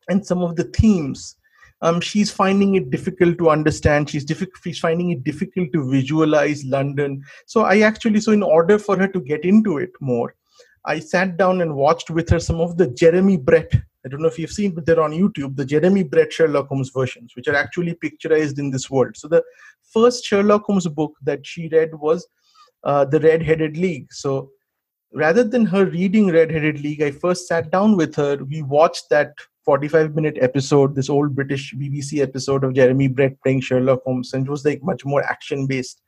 [0.09, 1.37] and some of the themes
[1.83, 4.27] um, she's finding it difficult to understand she's,
[4.62, 9.09] she's finding it difficult to visualize london so i actually so in order for her
[9.09, 10.35] to get into it more
[10.85, 13.73] i sat down and watched with her some of the jeremy brett
[14.05, 16.90] I don't know if you've seen, but they're on YouTube, the Jeremy Brett Sherlock Holmes
[16.90, 19.16] versions, which are actually picturized in this world.
[19.16, 19.42] So the
[19.83, 22.27] first Sherlock Holmes book that she read was
[22.85, 24.12] uh, The Red Headed League.
[24.12, 24.51] So
[25.12, 28.37] rather than her reading Red Headed League, I first sat down with her.
[28.44, 33.61] We watched that 45 minute episode, this old British BBC episode of Jeremy Brett playing
[33.61, 36.01] Sherlock Holmes, and it was like much more action based.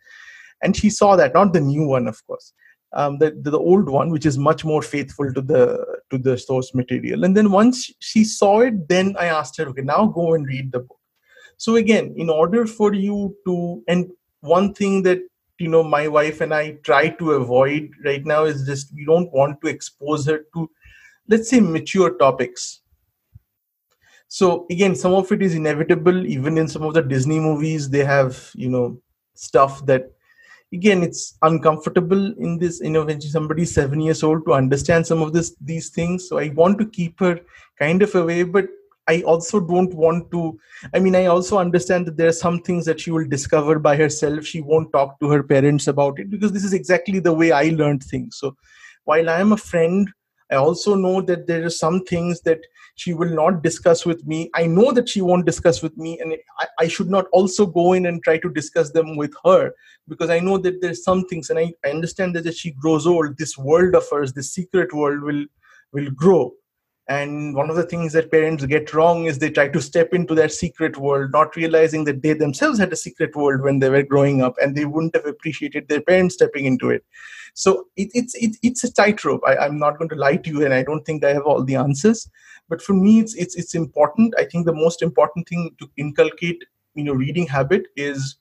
[0.62, 2.52] And she saw that, not the new one, of course
[2.92, 6.74] um, the, the old one which is much more faithful to the to the source
[6.74, 10.46] material and then once she saw it then i asked her okay now go and
[10.46, 10.98] read the book
[11.56, 14.10] so again in order for you to and
[14.40, 15.18] one thing that
[15.62, 19.32] you know my wife and i try to avoid right now is just we don't
[19.32, 20.68] want to expose her to
[21.28, 22.80] let's say mature topics.
[24.28, 26.26] So again some of it is inevitable.
[26.26, 29.00] Even in some of the disney movies they have you know
[29.34, 30.10] stuff that
[30.72, 35.22] again it's uncomfortable in this you know when somebody's seven years old to understand some
[35.22, 36.28] of this these things.
[36.28, 37.40] So i want to keep her
[37.78, 38.66] kind of away but
[39.08, 40.58] i also don't want to
[40.94, 43.96] i mean i also understand that there are some things that she will discover by
[43.96, 47.52] herself she won't talk to her parents about it because this is exactly the way
[47.52, 48.56] i learned things so
[49.04, 50.12] while i am a friend
[50.52, 52.60] I also know that there are some things that
[52.96, 54.50] she will not discuss with me.
[54.54, 57.94] I know that she won't discuss with me, and I, I, should not also go
[57.94, 59.72] in and try to discuss them with her
[60.08, 63.06] because I know that there's some things, and I, I understand that as she grows
[63.06, 65.46] old, this world of hers, this secret world, will
[65.94, 66.52] will grow.
[67.18, 70.34] And one of the things that parents get wrong is they try to step into
[70.36, 74.02] that secret world, not realizing that they themselves had a secret world when they were
[74.02, 77.04] growing up, and they wouldn't have appreciated their parents stepping into it
[77.54, 79.42] so it, it's it, it's a tightrope.
[79.46, 81.76] I'm not going to lie to you, and I don't think I have all the
[81.76, 82.28] answers.
[82.68, 84.34] But for me, it's it's it's important.
[84.38, 86.62] I think the most important thing to inculcate,
[86.94, 88.38] you know, reading habit is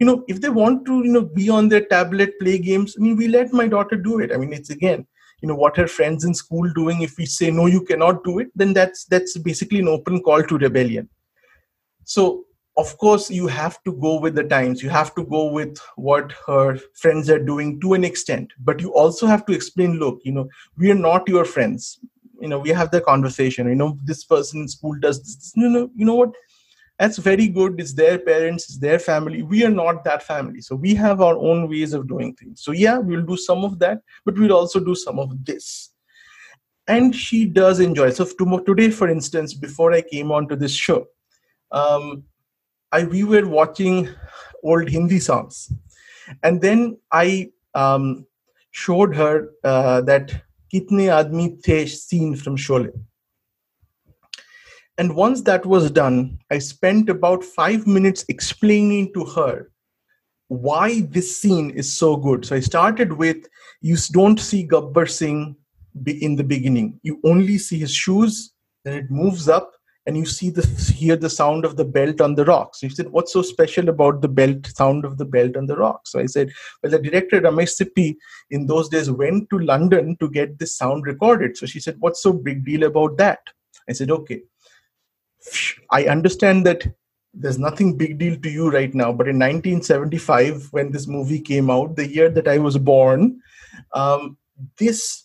[0.00, 3.00] you know if they want to you know be on their tablet play games i
[3.00, 5.06] mean we let my daughter do it i mean it's again
[5.44, 8.38] you know what her friends in school doing if we say no you cannot do
[8.38, 11.06] it then that's that's basically an open call to rebellion.
[12.04, 12.46] So
[12.78, 14.82] of course you have to go with the times.
[14.82, 18.54] You have to go with what her friends are doing to an extent.
[18.58, 21.98] But you also have to explain look you know we are not your friends.
[22.40, 23.68] You know we have the conversation.
[23.68, 26.32] You know this person in school does this you know you know what
[26.98, 27.80] that's very good.
[27.80, 29.42] It's their parents it's their family.
[29.42, 30.60] We are not that family.
[30.60, 32.62] So we have our own ways of doing things.
[32.62, 35.90] So yeah we'll do some of that but we'll also do some of this.
[36.86, 38.10] And she does enjoy.
[38.10, 41.06] So today for instance before i came on to this show
[41.74, 42.24] um,
[42.92, 44.08] I we were watching
[44.62, 45.72] old Hindi songs,
[46.42, 48.26] and then I um,
[48.70, 50.30] showed her uh, that
[50.72, 52.92] "Kitne admi The" scene from Sholay.
[54.96, 59.70] And once that was done, I spent about five minutes explaining to her
[60.48, 62.44] why this scene is so good.
[62.44, 63.48] So I started with
[63.80, 65.56] you don't see Gabbar Singh
[66.06, 67.00] in the beginning.
[67.02, 68.52] You only see his shoes,
[68.84, 69.72] then it moves up,
[70.06, 72.80] and you see the hear the sound of the belt on the rocks.
[72.80, 76.12] He said, "What's so special about the belt sound of the belt on the rocks?"
[76.12, 76.52] So I said,
[76.82, 78.16] "Well, the director Ramesh Sippy
[78.50, 82.22] in those days went to London to get this sound recorded." So she said, "What's
[82.22, 83.40] so big deal about that?"
[83.88, 84.42] I said, "Okay,
[85.90, 86.86] I understand that."
[87.36, 91.68] There's nothing big deal to you right now, but in 1975, when this movie came
[91.68, 93.40] out, the year that I was born,
[93.92, 94.36] um,
[94.78, 95.24] this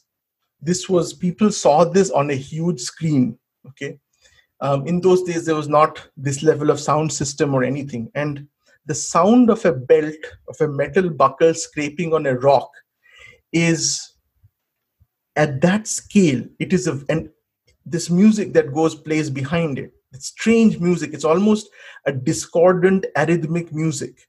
[0.60, 3.38] this was people saw this on a huge screen.
[3.68, 4.00] Okay,
[4.62, 8.48] um, in those days there was not this level of sound system or anything and
[8.86, 10.16] the sound of a belt
[10.48, 12.70] of a metal buckle scraping on a rock
[13.54, 14.14] is
[15.36, 17.30] at that scale it is a and
[17.86, 21.70] this music that goes plays behind it it's strange music it's almost
[22.06, 24.28] a discordant arrhythmic music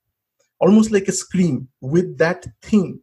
[0.61, 3.01] almost like a scream with that thing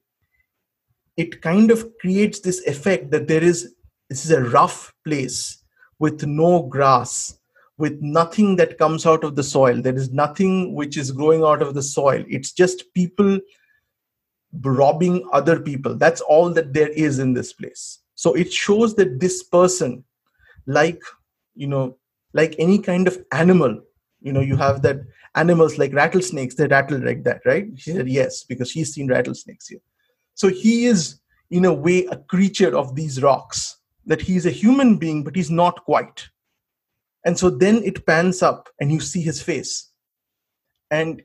[1.18, 3.74] it kind of creates this effect that there is
[4.10, 5.63] this is a rough place
[6.00, 7.38] with no grass,
[7.78, 9.82] with nothing that comes out of the soil.
[9.82, 12.24] There is nothing which is growing out of the soil.
[12.28, 13.40] It's just people
[14.62, 15.96] robbing other people.
[15.96, 18.00] That's all that there is in this place.
[18.16, 20.04] So it shows that this person,
[20.66, 21.02] like,
[21.56, 21.98] you know,
[22.34, 23.82] like any kind of animal,
[24.21, 24.98] you know, you have that
[25.36, 27.67] animals like rattlesnakes, they rattle like that, right?
[27.75, 29.80] She said, yes, because she's seen rattlesnakes here.
[30.34, 31.19] So he is,
[31.52, 35.52] in a way, a creature of these rocks that he's a human being, but he's
[35.52, 36.30] not quite.
[37.25, 39.92] And so then it pans up and you see his face.
[40.90, 41.21] And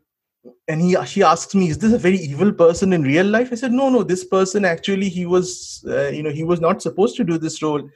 [0.67, 3.55] and he she asks me, "Is this a very evil person in real life?" I
[3.55, 4.03] said, "No, no.
[4.03, 7.63] This person actually he was, uh, you know, he was not supposed to do this
[7.63, 7.89] role.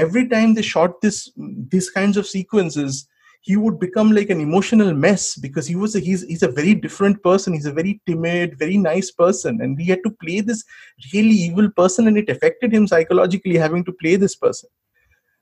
[0.00, 1.30] Every time they shot this
[1.72, 3.06] these kinds of sequences,
[3.42, 6.74] he would become like an emotional mess because he was a, he's he's a very
[6.74, 7.54] different person.
[7.54, 9.60] He's a very timid very nice person.
[9.60, 10.64] And he had to play this
[11.12, 14.68] really evil person and it affected him psychologically having to play this person.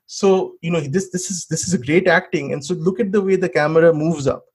[0.07, 2.53] So you know this this is this is a great acting.
[2.53, 4.45] And so look at the way the camera moves up.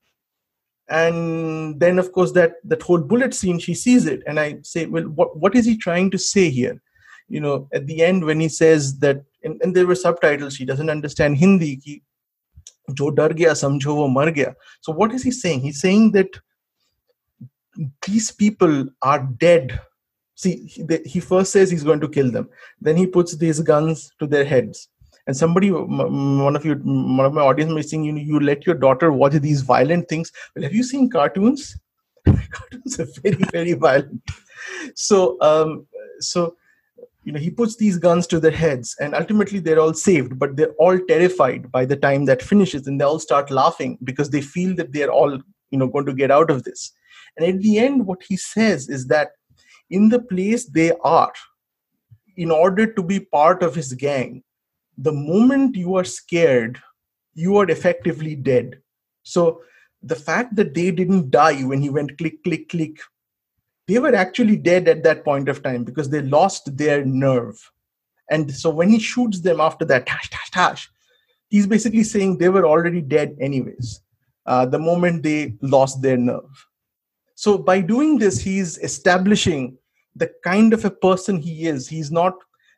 [0.88, 4.22] And then of course that that whole bullet scene she sees it.
[4.26, 6.80] And i say well what, what is he trying to say here
[7.28, 10.64] you know at the end when he says that and, and there were subtitles she
[10.64, 12.02] doesn't understand hindi ki,
[12.92, 14.54] jo dar gaya samjho wo mar gaya.
[14.80, 15.60] So what is he saying?
[15.60, 16.28] He's saying that
[18.06, 19.80] these people are dead.
[20.34, 22.48] See he, he first says he's going to kill them.
[22.80, 24.88] Then he puts these guns to their heads.
[25.26, 28.66] And somebody one of you one of my audience may saying you know you let
[28.66, 30.30] your daughter watch these violent things.
[30.54, 31.78] Well have you seen cartoons?
[32.26, 34.20] Cartoons are very very violent.
[34.94, 35.86] So um
[36.20, 36.56] so
[37.24, 40.56] you know he puts these guns to their heads and ultimately they're all saved but
[40.56, 44.40] they're all terrified by the time that finishes and they all start laughing because they
[44.40, 46.92] feel that they're all you know going to get out of this
[47.36, 49.30] and at the end what he says is that
[49.90, 51.32] in the place they are
[52.36, 54.42] in order to be part of his gang
[54.98, 56.80] the moment you are scared,
[57.34, 58.80] you are effectively dead.
[59.22, 59.62] So
[60.02, 62.98] the fact that they didn't die when he went click, click, click,
[63.86, 67.70] they were actually dead at that point of time because they lost their nerve.
[68.30, 70.90] And so when he shoots them after that, tash, tash, tash,
[71.50, 74.00] he's basically saying they were already dead anyways,
[74.46, 76.66] uh, the moment they lost their nerve.
[77.34, 79.76] So by doing this, he's establishing
[80.16, 81.88] the kind of a person he is.
[81.88, 82.34] He's not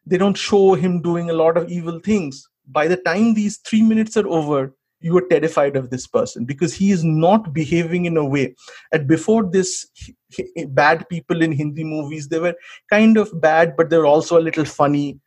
[0.06, 3.82] they don't show him doing a lot of evil things by the time these three
[3.82, 8.16] minutes are over you are terrified of this person because he is not behaving in
[8.16, 8.54] a way
[8.92, 9.86] and before this
[10.68, 12.54] bad people in hindi movies they were
[12.90, 15.18] kind of bad but they were also a little funny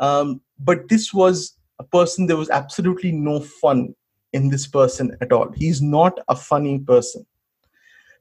[0.00, 3.94] um, but this was a person there was absolutely no fun
[4.32, 7.24] in this person at all he's not a funny person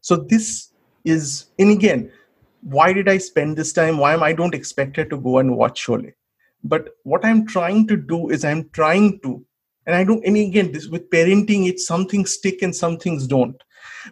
[0.01, 0.71] so this
[1.05, 2.11] is and again
[2.61, 3.97] why did I spend this time?
[3.97, 6.13] Why am I don't expect her to go and watch Sholay?
[6.63, 9.45] But what I'm trying to do is I'm trying to,
[9.88, 13.25] and I don't, and again, this with parenting, it's some things stick and some things
[13.25, 13.59] don't.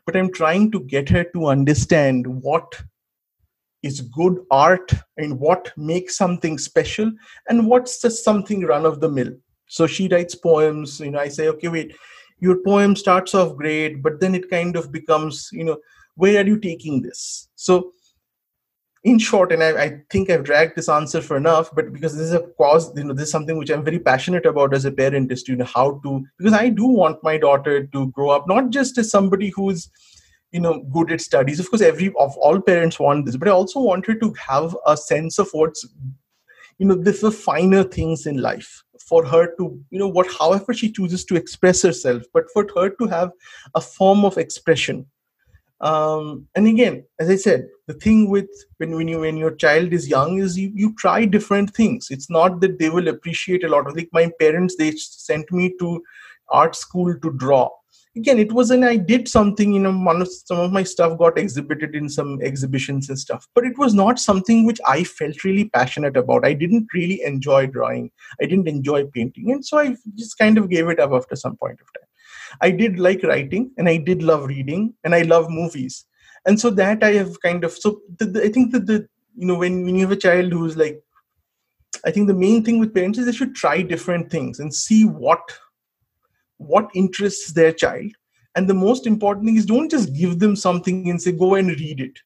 [0.05, 2.81] But I'm trying to get her to understand what
[3.83, 7.11] is good art and what makes something special
[7.49, 9.31] and what's just something run of the mill.
[9.67, 11.95] So she writes poems, you know, I say, okay, wait,
[12.39, 15.77] your poem starts off great, but then it kind of becomes, you know,
[16.15, 17.49] where are you taking this?
[17.55, 17.91] So
[19.05, 22.25] in short, and I, I, think I've dragged this answer for enough, but because this
[22.25, 24.91] is a cause, you know, this is something which I'm very passionate about as a
[24.91, 28.31] parent is to you know how to because I do want my daughter to grow
[28.31, 29.91] up not just as somebody who's
[30.51, 31.59] you know good at studies.
[31.59, 34.75] Of course, every of all parents want this, but I also want her to have
[34.87, 35.87] a sense of what's
[36.79, 40.91] you know the finer things in life for her to you know what however she
[40.91, 43.31] chooses to express herself but for her to have
[43.75, 45.05] a form of expression
[45.81, 49.93] um, and again as i said the thing with when, when you when your child
[49.93, 52.07] is young is you, you try different things.
[52.09, 53.87] It's not that they will appreciate a lot.
[53.87, 56.01] Of like my parents they sent me to
[56.49, 57.69] art school to draw.
[58.17, 61.17] Again it was an i did something you know one of some of my stuff
[61.17, 63.47] got exhibited in some exhibitions and stuff.
[63.53, 66.45] But it was not something which i felt really passionate about.
[66.45, 68.09] I didn't really enjoy drawing.
[68.41, 69.51] I didn't enjoy painting.
[69.51, 72.07] And so i just kind of gave it up after some point of time
[72.61, 76.05] I did like writing and I did love reading and I love movies.
[76.45, 79.47] And so that I have kind of so the, the, I think that the you
[79.47, 81.01] know when, when you have a child who's like
[82.05, 85.05] I think the main thing with parents is they should try different things and see
[85.05, 85.41] what
[86.57, 88.11] what interests their child.
[88.55, 91.67] And the most important thing is don't just give them something and say go and
[91.67, 92.17] read it.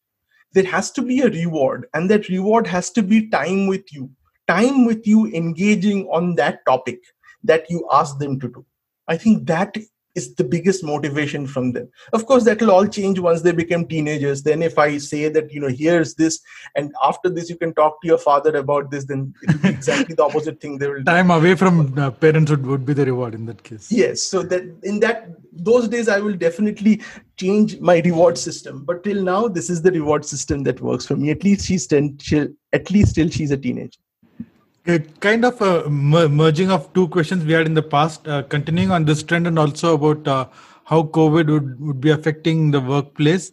[0.52, 4.10] There has to be a reward, and that reward has to be time with you.
[4.48, 6.98] Time with you engaging on that topic
[7.44, 8.66] that you ask them to do.
[9.08, 9.76] I think that
[10.14, 11.88] is the biggest motivation from them.
[12.12, 14.42] Of course that will all change once they become teenagers.
[14.42, 16.40] Then if i say that you know here's this
[16.76, 19.68] and after this you can talk to your father about this then it will be
[19.68, 20.78] exactly the opposite thing.
[20.78, 23.90] They will time away from uh, parents would, would be the reward in that case.
[23.90, 27.02] Yes so that in that those days i will definitely
[27.36, 28.84] change my reward system.
[28.84, 31.30] But till now this is the reward system that works for me.
[31.30, 33.98] At least she's 10 she'll, at least till she's a teenager
[34.84, 39.04] kind of a merging of two questions we had in the past, uh, continuing on
[39.04, 40.46] this trend and also about uh,
[40.84, 43.52] how COVID would, would be affecting the workplace.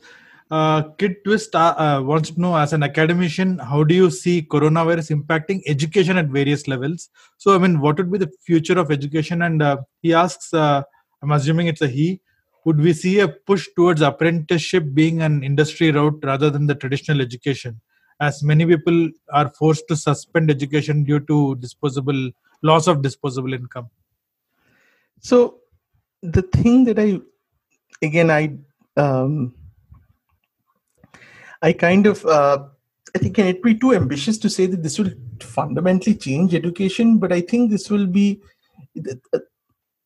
[0.50, 4.42] Uh, Kid Twist uh, uh, wants to know, as an academician, how do you see
[4.42, 7.10] coronavirus impacting education at various levels?
[7.38, 9.42] So, I mean, what would be the future of education?
[9.42, 12.22] And uh, he asks, I'm assuming it's a he,
[12.64, 17.22] would we see a push towards apprenticeship being an industry route rather than the traditional
[17.22, 17.82] education?
[18.20, 22.32] As many people are forced to suspend education due to disposable
[22.63, 23.89] loss of disposable income.
[25.20, 25.59] So
[26.24, 27.20] the thing that i
[28.01, 28.57] again i
[28.99, 29.53] um
[31.61, 32.65] i kind of uh,
[33.15, 37.20] i think can it be too ambitious to say that this will fundamentally change education?
[37.20, 38.41] But i think this will be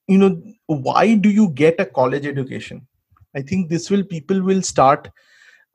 [0.07, 2.85] you know why do you get a college education?
[3.33, 5.09] I think this will people will start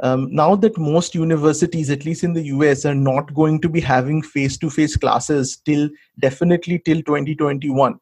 [0.00, 3.80] um, now that most universities at least in the us are not going to be
[3.80, 5.88] having face to face classes till
[6.18, 7.98] definitely till 2021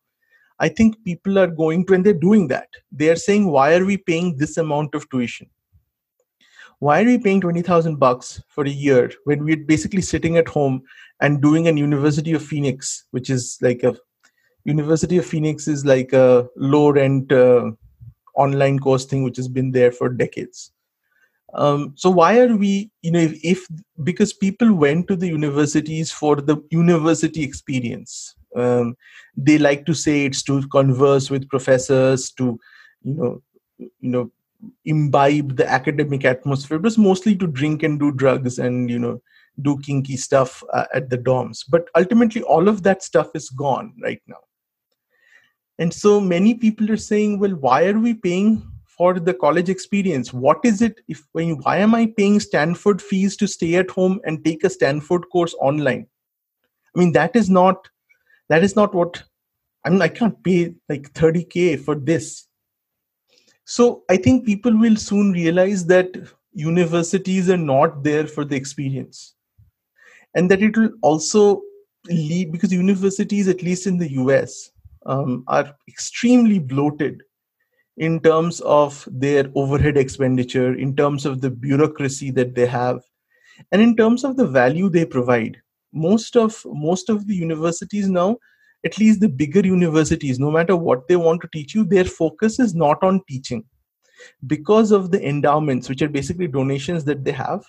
[0.60, 2.68] i think people are going to and they're doing that.
[2.92, 5.48] They're saying why are we paying this amount of tuition?
[6.78, 10.82] Why are we paying 20000 bucks for a year when we're basically sitting at home
[11.20, 13.96] and doing an university of phoenix which is like a
[14.64, 17.70] university of phoenix is like a low rent uh,
[18.36, 20.72] online course thing which has been there for decades
[21.54, 23.66] um, so why are we you know if, if,
[24.02, 28.34] because people went to the universities for the university experience.
[28.56, 28.96] Um,
[29.36, 32.58] they like to say it's to converse with professors to
[33.02, 33.42] you know
[33.78, 34.30] you know
[34.84, 39.20] imbibe the academic atmosphere but mostly to drink and do drugs and you know
[39.60, 41.64] do kinky stuff uh, at the dorms.
[41.68, 44.40] But ultimately all of that stuff is gone right now.
[45.78, 50.32] And so many people are saying well why are we paying for the college experience
[50.32, 54.44] what is it if why am i paying stanford fees to stay at home and
[54.44, 56.06] take a stanford course online?
[56.94, 57.88] I mean that is not
[58.48, 59.22] that is not what
[59.84, 62.48] i mean i can't pay like 30k for this.
[63.64, 66.16] So i think people will soon realize that
[66.54, 69.34] universities are not there for the experience.
[70.36, 71.62] And that it will also
[72.06, 74.70] lead because universities at least in the us
[75.06, 77.22] um, are extremely bloated
[77.96, 83.00] in terms of their overhead expenditure in terms of the bureaucracy that they have
[83.70, 85.56] and in terms of the value they provide.
[85.92, 88.36] Most of most of the universities now
[88.84, 92.58] at least the bigger universities no matter what they want to teach you their focus
[92.58, 93.64] is not on teaching.
[94.46, 97.64] Because of the endowments which are basically donations that they have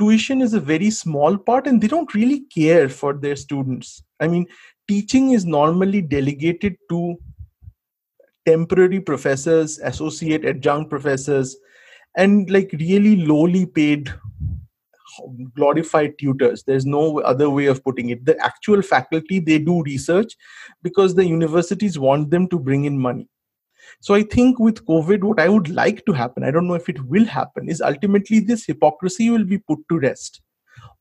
[0.00, 4.02] tuition is a very small part and they don't really care for their students.
[4.18, 4.46] I mean
[4.88, 7.16] teaching is normally delegated to
[8.46, 11.56] temporary professors associate adjunct professors
[12.16, 14.12] and like really lowly paid
[15.54, 16.62] glorified tutors.
[16.64, 18.24] There's no other way of putting it.
[18.24, 20.36] The actual faculty they do research
[20.82, 23.28] because the universities want them to bring in money.
[24.00, 26.88] So i think with covid what i would like to happen i don't know if
[26.88, 30.42] it will happen is ultimately this hypocrisy will be put to rest.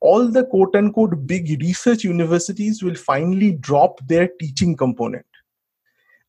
[0.01, 5.25] All the quote unquote big research universities will finally drop their teaching component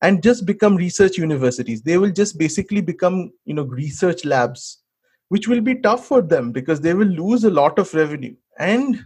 [0.02, 1.82] and just become research universities.
[1.82, 4.82] They will just basically become you know research labs
[5.28, 8.34] which will be tough for them because they will lose a lot of revenue.
[8.58, 9.04] And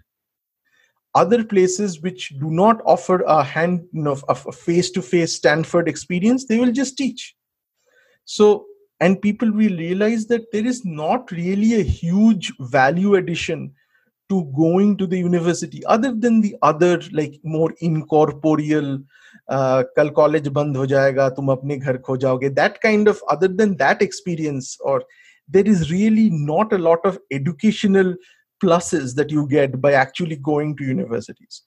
[1.14, 5.88] other places which do not offer a hand you know a face to face stanford
[5.88, 7.34] experience they will just teach.
[8.24, 8.66] So
[9.00, 13.72] and people will realize that there is not really a huge value addition
[14.29, 18.97] to going to the university other than the other like more incorporeal
[19.97, 23.73] कल college बंद हो जाएगा तुम अपने घर खो जाओगे that kind of other than
[23.75, 25.07] that experience और
[25.49, 28.13] there is really not a lot of educational
[28.63, 31.63] pluses that you get by actually going to universities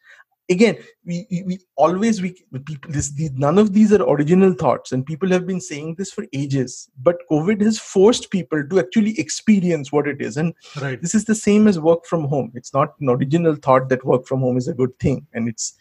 [0.50, 2.32] again we, we always we
[2.66, 6.26] people this none of these are original thoughts and people have been saying this for
[6.34, 11.02] ages but covid has forced people to actually experience what it is and right.
[11.02, 12.52] this is the same as work from home.
[12.56, 15.74] It's not an original thought that work from home is a good thing and it's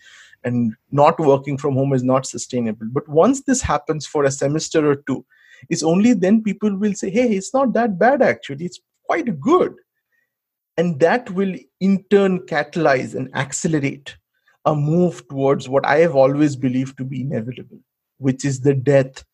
[0.44, 2.86] and not working from home is not sustainable.
[2.92, 5.24] But once this happens for a semester or two
[5.70, 8.66] it's only then people will say hey it's not that bad actually.
[8.66, 9.74] It's quite good.
[10.76, 14.16] And that will in turn catalyze and accelerate
[14.66, 17.78] a move towards what i have always believed to be inevitable
[18.18, 19.24] which is the death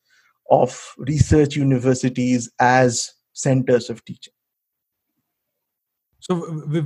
[0.49, 4.33] of research universities as centers of teaching
[6.19, 6.35] so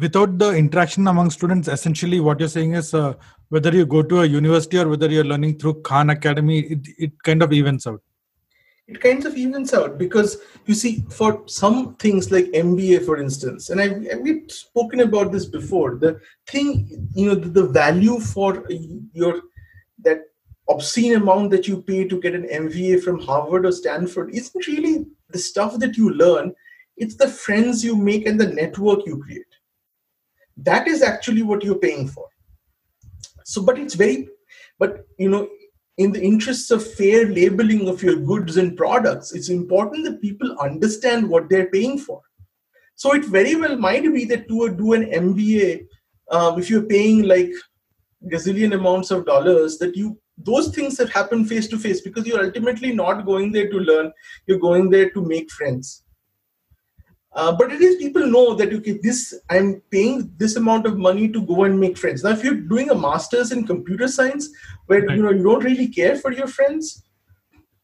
[0.02, 3.14] without the interaction among students essentially what you're saying is uh,
[3.50, 7.24] whether you go to a university or whether you're learning through Khan Academy, it, it
[7.24, 8.02] kind of evens out.
[8.88, 13.70] It kind of evens out because you see, for some things like MBA, for instance,
[13.70, 15.96] and I, we've spoken about this before.
[15.96, 18.66] The thing, you know, the, the value for
[19.14, 19.42] your
[20.04, 20.22] that
[20.70, 25.06] obscene amount that you pay to get an MBA from Harvard or Stanford isn't really
[25.30, 26.54] the stuff that you learn.
[26.96, 29.44] It's the friends you make and the network you create.
[30.58, 32.28] That is actually what you're paying for
[33.48, 34.28] so but it's very
[34.78, 35.48] but you know
[35.98, 40.56] in the interests of fair labeling of your goods and products it's important that people
[40.60, 42.22] understand what they're paying for.
[42.96, 45.86] So it very well might be that to do an mba
[46.30, 47.52] um, if you're paying like
[48.32, 52.44] gazillion amounts of dollars that you those things have happened face to face because you're
[52.44, 54.12] ultimately not going there to learn
[54.46, 56.04] you're going there to make friends
[57.38, 61.30] uh, but it is people know that okay this i'm paying this amount of money
[61.30, 62.24] to go and make friends.
[62.24, 64.50] Now if you're doing a master's in computer science
[64.88, 65.16] where right.
[65.16, 67.04] you know you don't really care for your friends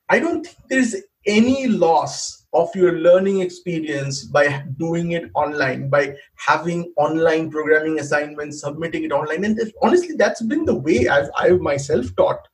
[0.09, 0.95] i don't think there's
[1.25, 8.61] any loss of your learning experience by doing it online by having online programming assignments
[8.61, 9.45] submitting it online.
[9.45, 12.47] And honestly that's been the way i've i myself taught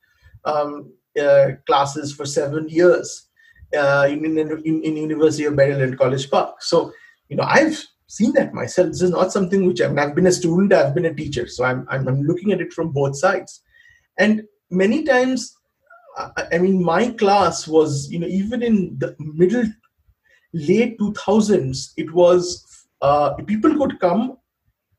[0.44, 3.29] um, uh, classes for seven years
[3.76, 6.62] uh, in, in, in, University of Maryland College Park.
[6.62, 6.92] So,
[7.28, 8.88] you know, I've seen that myself.
[8.88, 11.46] This is not something which I've, I've been a student, I've been a teacher.
[11.46, 13.62] So I'm, I'm, I'm looking at it from both sides.
[14.18, 15.54] And many times,
[16.52, 19.64] I mean, my class was, you know, even in the middle,
[20.52, 22.66] late 2000s, it was,
[23.00, 24.36] uh, people could come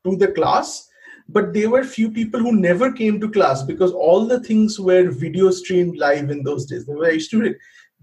[0.04, 0.88] to the class
[1.28, 5.10] but there were few people who never came to class because all the things were
[5.10, 6.88] video streamed live in those days.
[6.88, 7.54] I used to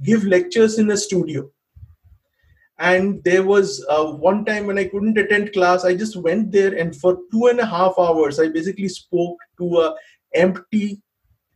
[0.03, 1.49] give lectures in a studio.
[2.77, 6.73] And there was uh, one time when i couldn't attend class i just went there
[6.77, 9.95] and for two and a half hours i basically spoke to a
[10.33, 11.01] empty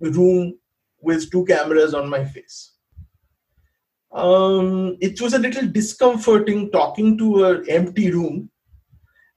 [0.02, 0.58] room
[1.02, 2.72] with two cameras on my face.
[4.12, 8.50] Um, it was a little discomforting talking to an empty room.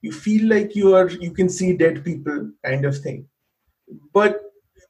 [0.01, 3.27] You feel like you are you can see dead people kind of thing.
[4.13, 4.41] But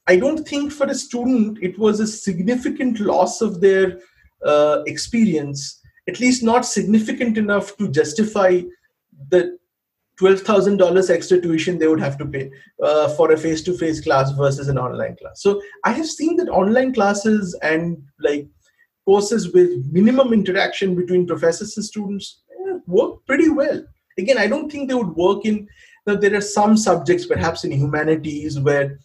[0.08, 4.00] I don't think for a student it was a significant loss of their
[4.46, 8.62] uh, experience, at least not significant enough to justify
[9.30, 9.58] the
[10.20, 12.50] $12,000 extra tuition they would have to pay
[12.82, 15.42] uh, for a face to face class versus an online class.
[15.42, 18.48] So I have seen that online classes and like
[19.06, 23.86] courses with minimum interaction between professors and students eh, work pretty well.
[24.18, 25.68] Again, I don't think they would work in,
[26.08, 29.00] now there are some subjects, perhaps in humanities, where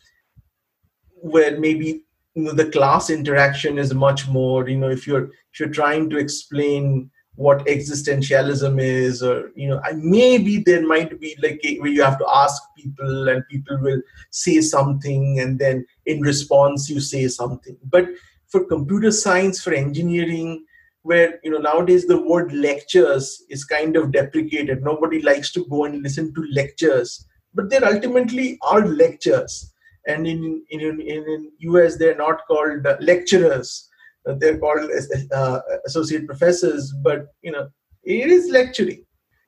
[1.23, 2.03] where maybe
[2.35, 6.11] you know the class interaction is much more you know if you're if you're trying
[6.11, 12.03] to explain what existentialism is or you know maybe there might be like where you
[12.03, 14.01] have to ask people and people will
[14.31, 17.77] say something and then in response you say something.
[17.85, 18.09] But
[18.49, 20.67] for computer science for engineering
[21.03, 24.83] where you know nowadays the word lectures is kind of deprecated.
[24.83, 29.72] Nobody likes to go and listen to lectures but there ultimately are lectures
[30.07, 33.89] and in in in, in US they're not called uh, lecturers.
[34.27, 34.89] Uh, they're called
[35.33, 37.69] uh, associate professors but you know
[38.05, 39.05] it is lecturing.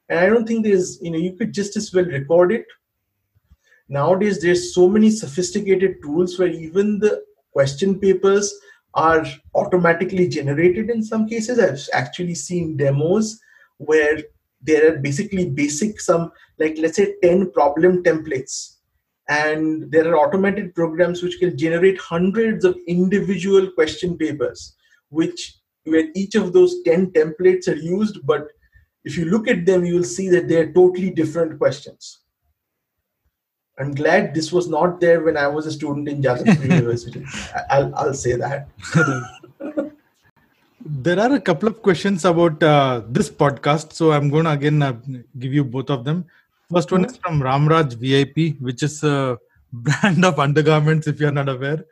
[0.09, 2.67] And I don't think there's you know you could just as well record it.
[3.89, 8.53] Nowadays there's so many sophisticated tools where even the question papers
[8.95, 11.59] are automatically generated in some cases.
[11.59, 13.41] I've actually seen demos
[13.79, 14.19] where
[14.63, 18.74] there are basically basic some like let's say 10 problem templates
[19.29, 24.77] and there are automated programs which can generate hundreds of individual question papers
[25.09, 28.49] which where each of those 10 templates are used but
[29.05, 32.20] if you look at them you will see that they're totally different questions.
[33.79, 37.25] I'm glad this was not there when i was a student in Jadavpur university.
[37.70, 38.68] I'll, I'll say that.
[40.87, 44.83] There are a couple of questions about uh, this podcast so i'm going to again
[44.83, 44.93] uh,
[45.39, 46.27] give you both of them
[46.75, 49.39] First one is from Ramraj VIP, which is a
[49.72, 51.85] brand of undergarments, if you're not aware.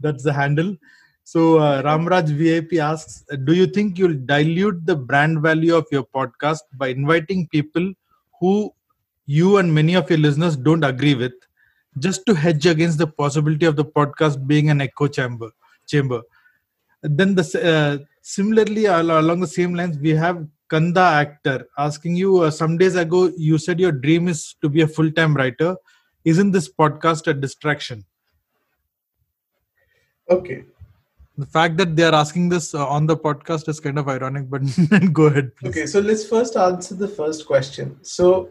[0.00, 0.76] That's the handle.
[1.24, 6.04] So uh, Ramraj VIP asks, do you think you'll dilute the brand value of your
[6.04, 7.92] podcast by inviting people
[8.40, 8.72] who
[9.26, 11.34] you and many of your listeners don't agree with,
[11.98, 15.50] just to hedge against the possibility of the podcast being an echo chamber?
[15.86, 16.22] Chamber.
[17.02, 22.50] Then the uh, similarly along the same lines, we have Kanda actor asking you uh,
[22.50, 25.76] some days ago you said your dream is to be a full-time writer.
[26.24, 28.04] Isn't this podcast a distraction?
[30.30, 30.64] Okay.
[31.38, 34.50] The fact that they are asking this uh, on the podcast is kind of ironic
[34.50, 34.62] but
[35.12, 35.68] go ahead please.
[35.70, 37.96] okay so let's first answer the first question.
[38.02, 38.50] So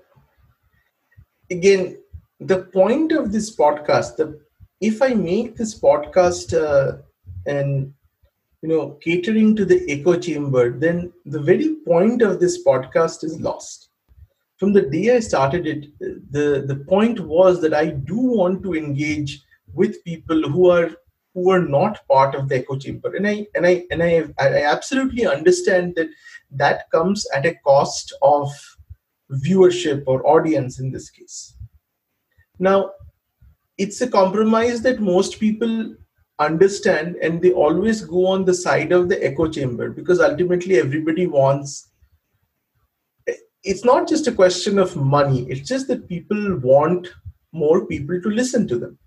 [1.51, 1.97] again
[2.39, 4.39] the point of this podcast the
[4.80, 6.97] if i make this podcast uh,
[7.45, 7.93] and
[8.68, 13.39] you know catering to the echo chamber then the very point of this podcast is
[13.39, 13.89] lost.
[14.57, 15.86] From the day i started it
[16.32, 19.41] the the point was that i do want to engage
[19.74, 20.89] with people who are
[21.34, 23.15] who are not part of the echo chamber.
[23.15, 26.09] And i and i and i i absolutely understand that
[26.51, 28.49] that comes at a cost of
[29.45, 31.55] viewership or audience in this case.
[32.59, 32.91] Now
[33.78, 35.95] it's a compromise that most people
[36.39, 41.25] understand and they always go on the side of the echo chamber because ultimately everybody
[41.25, 41.89] wants
[43.63, 47.07] it's not just a question of money it's just that people want
[47.51, 48.97] more people to listen to them.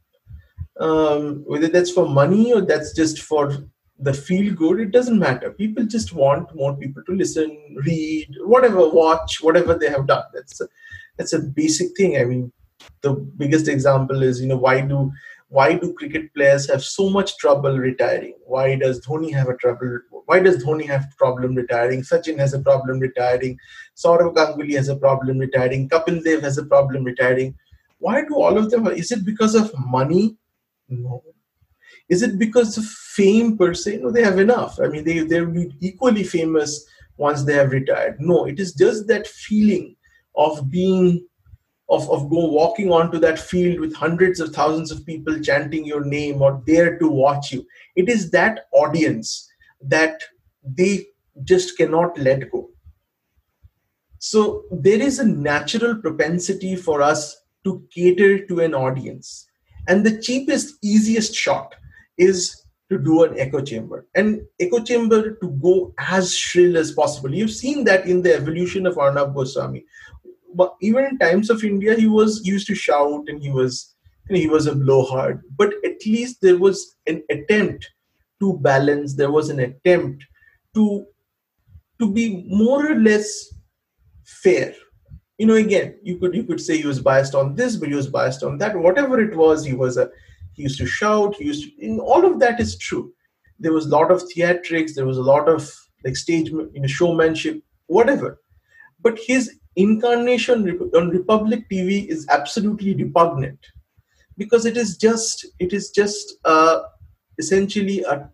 [0.79, 3.55] Um, whether that's for money or that's just for
[3.99, 5.51] the feel good it doesn't matter.
[5.51, 10.25] People just want more people to listen read whatever watch whatever they have done.
[10.33, 10.69] That's a,
[11.19, 12.17] that's a basic thing.
[12.19, 12.53] I mean
[13.03, 15.13] the biggest example is you know why do
[15.51, 18.35] why do cricket players have so much trouble retiring?
[18.47, 22.03] Why does dhoni have a trouble why does dhoni have problem retiring?
[22.03, 23.59] Sachin has a problem retiring.
[23.97, 25.89] Sourav ganguly has a problem retiring.
[25.89, 27.57] Kapil dev has a problem retiring.
[27.99, 30.37] Why do all of them is it because of money?
[30.89, 31.25] No.
[32.09, 33.97] Is it because of fame per se?
[33.97, 34.79] No, they have enough.
[34.81, 36.87] I mean, they they'll be equally famous
[37.17, 38.21] once they have retired.
[38.21, 39.97] No, it is just that feeling
[40.37, 41.27] of being
[41.91, 46.05] of, of go walking onto that field with hundreds of thousands of people chanting your
[46.05, 47.67] name or there to watch you.
[47.97, 49.51] It is that audience
[49.83, 50.23] that
[50.65, 51.07] they
[51.45, 52.71] just cannot let go.
[54.19, 59.47] So there is a natural propensity for us to cater to an audience.
[59.89, 61.75] And the cheapest, easiest shot
[62.19, 62.61] is
[62.91, 67.53] to do an echo chamber and echo chamber to go as shrill as possible you've
[67.53, 69.85] seen that in the evolution of arnab goswami
[70.81, 73.95] even in times of india he was used to shout and he was
[74.31, 75.43] know, he was a blowhard.
[75.57, 77.91] But at least there was an attempt
[78.41, 80.25] to balance there was an attempt
[80.75, 81.05] to
[82.01, 83.53] to be more or less
[84.25, 84.75] fair.
[85.39, 87.95] You know again you could you could say he was biased on this but he
[87.95, 88.77] was biased on that.
[88.77, 90.11] Whatever it was he was a
[90.55, 93.13] he used to shout he used to in all of that is true.
[93.59, 95.71] There was a lot of theatrics there was a lot of
[96.05, 98.41] like stage you know showmanship whatever.
[99.03, 103.59] But his incarnation on republic tv is absolutely repugnant.
[104.37, 106.81] Because it is just it is just uh,
[107.39, 108.31] essentially a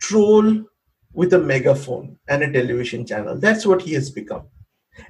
[0.00, 0.64] troll
[1.12, 3.38] with a megaphone and a television channel.
[3.38, 4.42] That's what he has become.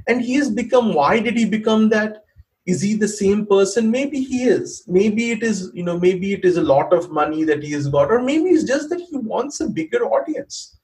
[0.07, 2.25] And he has become why did he become that?
[2.67, 3.91] Is he the same person?
[3.91, 4.85] Maybe he is.
[4.87, 7.89] Maybe it is you know maybe it is a lot of money that he has
[7.89, 10.79] got or maybe it's just that he wants a bigger audience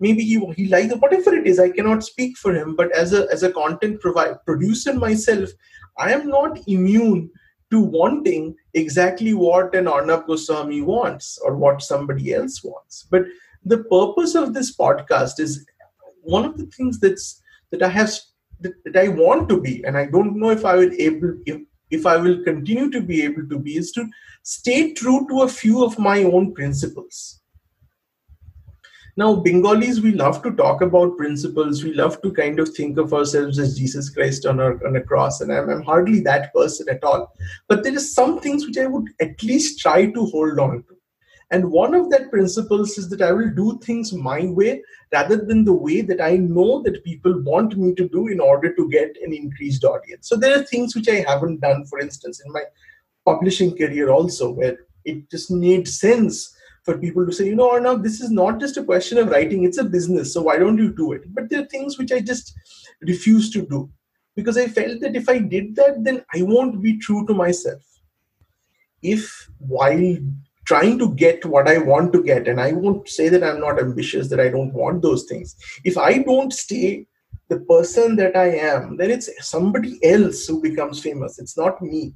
[0.00, 3.26] maybe he, he likes whatever it is i cannot speak for him but as a
[3.32, 5.50] as a content provider producer myself
[5.98, 7.30] i am not immune
[7.70, 13.24] to wanting exactly what an arnab goswami wants or what somebody else wants but
[13.64, 15.66] the purpose of this podcast is
[16.22, 18.10] one of the things that's that i have
[18.60, 22.06] that I want to be, and I don't know if I will able if, if
[22.06, 24.08] I will continue to be able to be, is to
[24.42, 27.40] stay true to a few of my own principles.
[29.18, 31.82] Now, Bengalis, we love to talk about principles.
[31.82, 35.02] We love to kind of think of ourselves as Jesus Christ on a, on a
[35.02, 37.32] cross, and I'm, I'm hardly that person at all.
[37.66, 40.96] But there are some things which I would at least try to hold on to.
[41.50, 45.64] And one of that principles is that I will do things my way rather than
[45.64, 49.16] the way that I know that people want me to do in order to get
[49.22, 50.28] an increased audience.
[50.28, 52.64] So there are things which I haven't done, for instance, in my
[53.24, 56.54] publishing career also, where it just made sense
[56.86, 59.64] for people to say, you know, Arnab, this is not just a question of writing,
[59.64, 60.32] it's a business.
[60.32, 61.34] So why don't you do it?
[61.34, 62.54] But there are things which I just
[63.02, 63.90] refuse to do
[64.36, 67.82] because I felt that if I did that, then I won't be true to myself.
[69.02, 70.16] If while
[70.66, 72.48] trying to get what I want to get.
[72.48, 75.56] And I won't say that I'm not ambitious, that I don't want those things.
[75.84, 77.06] If I don't stay
[77.48, 81.38] the person that I am, then it's somebody else who becomes famous.
[81.38, 82.14] It's not me.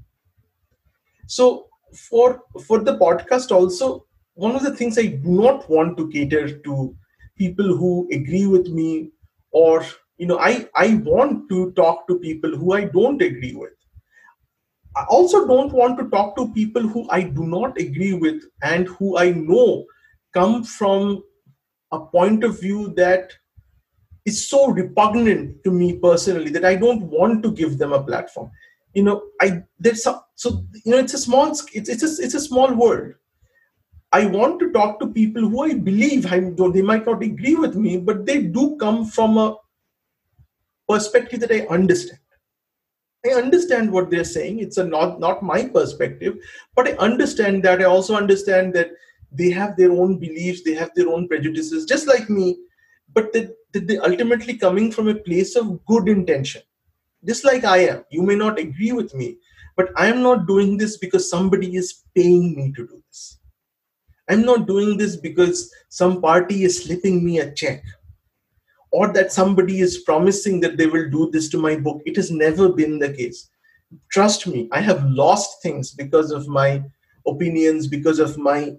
[1.29, 1.69] So
[2.09, 4.05] for for the podcast also,
[4.35, 6.97] one of the things I do not want to cater to
[7.37, 9.11] people who agree with me
[9.53, 9.85] or
[10.19, 13.73] you know I, I want to talk to people who I don't agree with
[14.97, 18.89] I also don't want to talk to people who I do not agree with and
[18.89, 19.87] who I know
[20.35, 21.23] come from
[21.93, 23.33] a point of view that
[24.25, 28.51] is so repugnant to me personally that I don't want to give them a platform.
[28.95, 32.35] You know, I there's some, so you know it's a small it's it's a, it's
[32.35, 33.15] a small world.
[34.13, 37.75] I want to talk to people who I believe I they might not agree with
[37.77, 39.57] me, but they do come from a
[40.89, 42.21] perspective that I understand.
[43.25, 44.61] I understand what they're saying.
[44.61, 46.39] It's a not not my perspective,
[46.75, 47.81] but I understand that.
[47.81, 48.91] I also understand that
[49.33, 52.59] they have their own beliefs, they have their own prejudices, just like me.
[53.15, 56.63] But that they, they ultimately coming from a place of good intention,
[57.25, 58.05] just like I am.
[58.11, 59.39] You may not agree with me,
[59.77, 63.00] but I am not doing this because somebody is paying me to do.
[64.31, 67.83] I'm not doing this because some party is slipping me a check
[68.93, 72.01] or that somebody is promising that they will do this to my book.
[72.07, 73.51] It has never been the case.
[74.11, 76.83] Trust me, I have lost things because of my
[77.27, 78.73] opinions, because of my,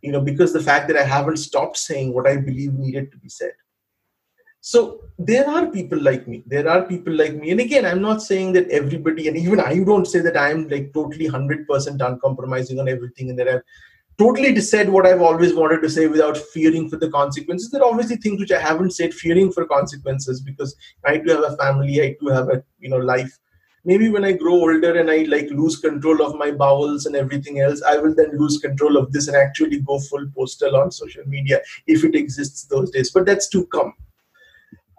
[0.00, 3.18] you know, because the fact that I haven't stopped saying what I believe needed to
[3.18, 3.52] be said.
[4.62, 6.42] So there are people like me.
[6.46, 7.50] There are people like me.
[7.50, 10.92] And again, I'm not saying that everybody, and even I don't say that I'm like
[10.92, 11.66] totally 100%
[12.00, 13.62] uncompromising on everything and that I've
[14.18, 17.70] totally said what I've always wanted to say without fearing for the consequences.
[17.70, 21.52] There are obviously things which I haven't said fearing for consequences because I do have
[21.52, 23.38] a family, I do have a you know life.
[23.84, 27.60] Maybe when I grow older and I like lose control of my bowels and everything
[27.60, 31.22] else, I will then lose control of this and actually go full postal on social
[31.26, 33.12] media if it exists those days.
[33.12, 33.94] But that's to come.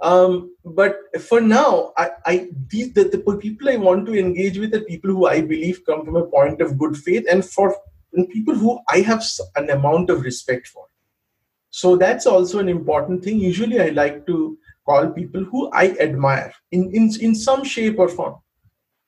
[0.02, 4.74] Um, but for now, I, I these the, the people I want to engage with
[4.76, 7.76] are people who I believe come from a point of good faith and for
[8.18, 9.24] and people who I have
[9.56, 10.86] an amount of respect for.
[11.70, 13.40] So that's also an important thing.
[13.40, 18.10] Usually, I like to call people who I admire in, in, in some shape or
[18.10, 18.36] form.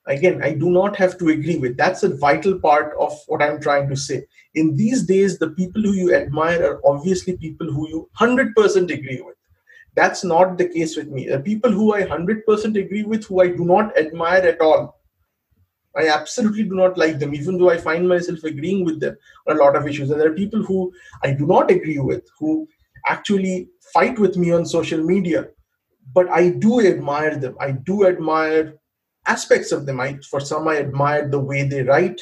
[0.06, 1.76] Again, I do not have to agree with.
[1.76, 4.24] That's a vital part of what I'm trying to say.
[4.54, 8.54] In these days, the people who you admire are obviously people who you 100%
[8.92, 9.36] agree with.
[9.96, 11.28] That's not the case with me.
[11.28, 12.44] The people who I 100%
[12.80, 14.99] agree with, who I do not admire at all,
[15.96, 19.16] I absolutely do not like them, even though I find myself agreeing with them
[19.48, 20.10] on a lot of issues.
[20.10, 22.68] And there are people who I do not agree with, who
[23.06, 25.48] actually fight with me on social media.
[26.14, 27.56] But I do admire them.
[27.60, 28.74] I do admire
[29.26, 30.00] aspects of them.
[30.00, 32.20] I, for some, I admire the way they write.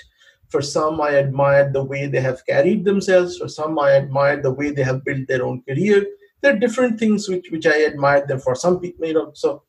[0.49, 3.39] For some, I admire the way they have carried themselves.
[3.39, 6.07] For some, I admire the way they have built their own career.
[6.41, 8.55] There are different things which, which I admire them for.
[8.55, 9.63] Some people, you know, so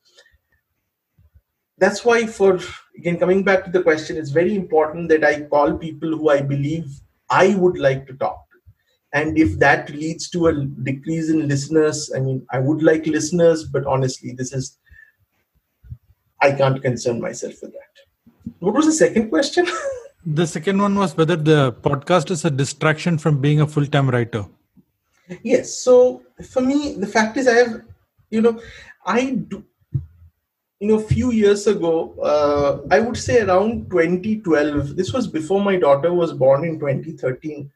[1.78, 2.58] that's why for
[3.00, 6.40] again coming back to the question it's very important that i call people who i
[6.52, 7.00] believe
[7.42, 8.58] i would like to talk to.
[9.18, 10.52] And if that leads to a
[10.88, 14.68] decrease in listeners i mean i would like listeners but honestly this is
[16.48, 18.04] i can't concern myself with that.
[18.60, 19.66] What was the second question?
[20.38, 24.42] The second one was whether the podcast is a distraction from being a full-time writer.
[25.42, 25.74] Yes.
[25.84, 25.94] So
[26.50, 27.80] for me the fact is i have
[28.30, 28.60] you know
[29.06, 29.20] i
[29.54, 29.64] do
[30.80, 35.76] you know, few years ago, uh, I would say around 2012, this was before my
[35.76, 37.70] daughter was born in 2013,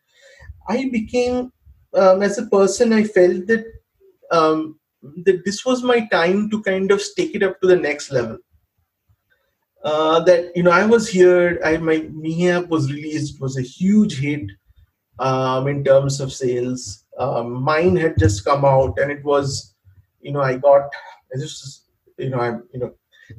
[0.69, 1.53] I became,
[1.93, 3.67] um, as a person, I felt that,
[4.31, 4.81] um,
[5.27, 8.39] that this was my time to kind of take it up to the next level.
[9.85, 13.63] Uh, that, you know, I was here, I, my Me app was released, was a
[13.63, 14.51] huge hit
[15.19, 17.05] um, in terms of sales.
[17.19, 19.75] Um, mine had just come out and it was,
[20.23, 20.89] you know, I got,
[21.35, 21.84] this was
[22.19, 22.95] you know, I'm, you know,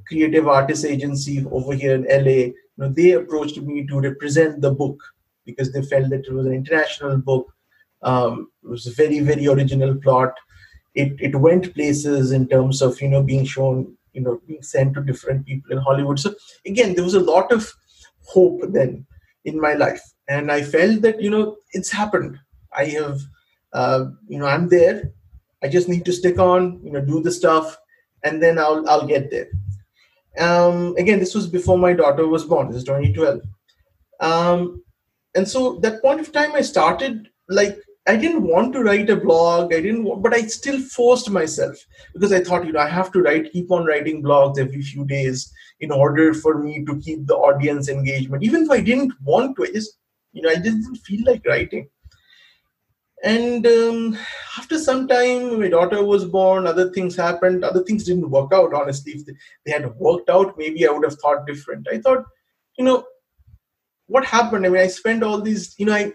[0.08, 2.32] creative artist agency over here in LA.
[2.32, 5.00] You know, they approached me to represent the book
[5.46, 7.52] because they felt that it was an international book.
[8.02, 10.34] Um, it was a very, very original plot.
[10.94, 14.94] It it went places in terms of you know being shown, you know, being sent
[14.96, 16.20] to different people in Hollywood.
[16.20, 16.34] So
[16.66, 17.74] again, there was a lot of
[18.26, 19.06] hope then
[19.44, 22.40] in my life, and I felt that you know it's happened.
[22.78, 23.20] I have,
[23.74, 25.12] uh, you know, I'm there.
[25.64, 27.78] I just need to stick on, you know, do the stuff,
[28.26, 29.48] and then I'll I'll get there.
[30.38, 32.68] Um, again, this was before my daughter was born.
[32.68, 33.42] This is 2012.
[34.20, 34.84] Um,
[35.36, 39.16] and so that point of time, I started like I didn't want to write a
[39.16, 39.74] blog.
[39.74, 41.76] I didn't, want, but I still forced myself
[42.14, 45.06] because I thought, you know, I have to write, keep on writing blogs every few
[45.06, 48.44] days in order for me to keep the audience engagement.
[48.44, 49.98] Even if I didn't want to, I just,
[50.34, 51.90] you know, I just didn't feel like writing
[53.26, 54.18] and um,
[54.58, 58.74] after some time my daughter was born other things happened other things didn't work out
[58.74, 59.14] honestly.
[59.14, 59.26] If
[59.66, 61.88] they, had worked out maybe i would have thought different.
[61.92, 62.24] I thought
[62.78, 63.06] you know
[64.08, 64.66] what happened?
[64.66, 66.14] I mean i spent all these you know i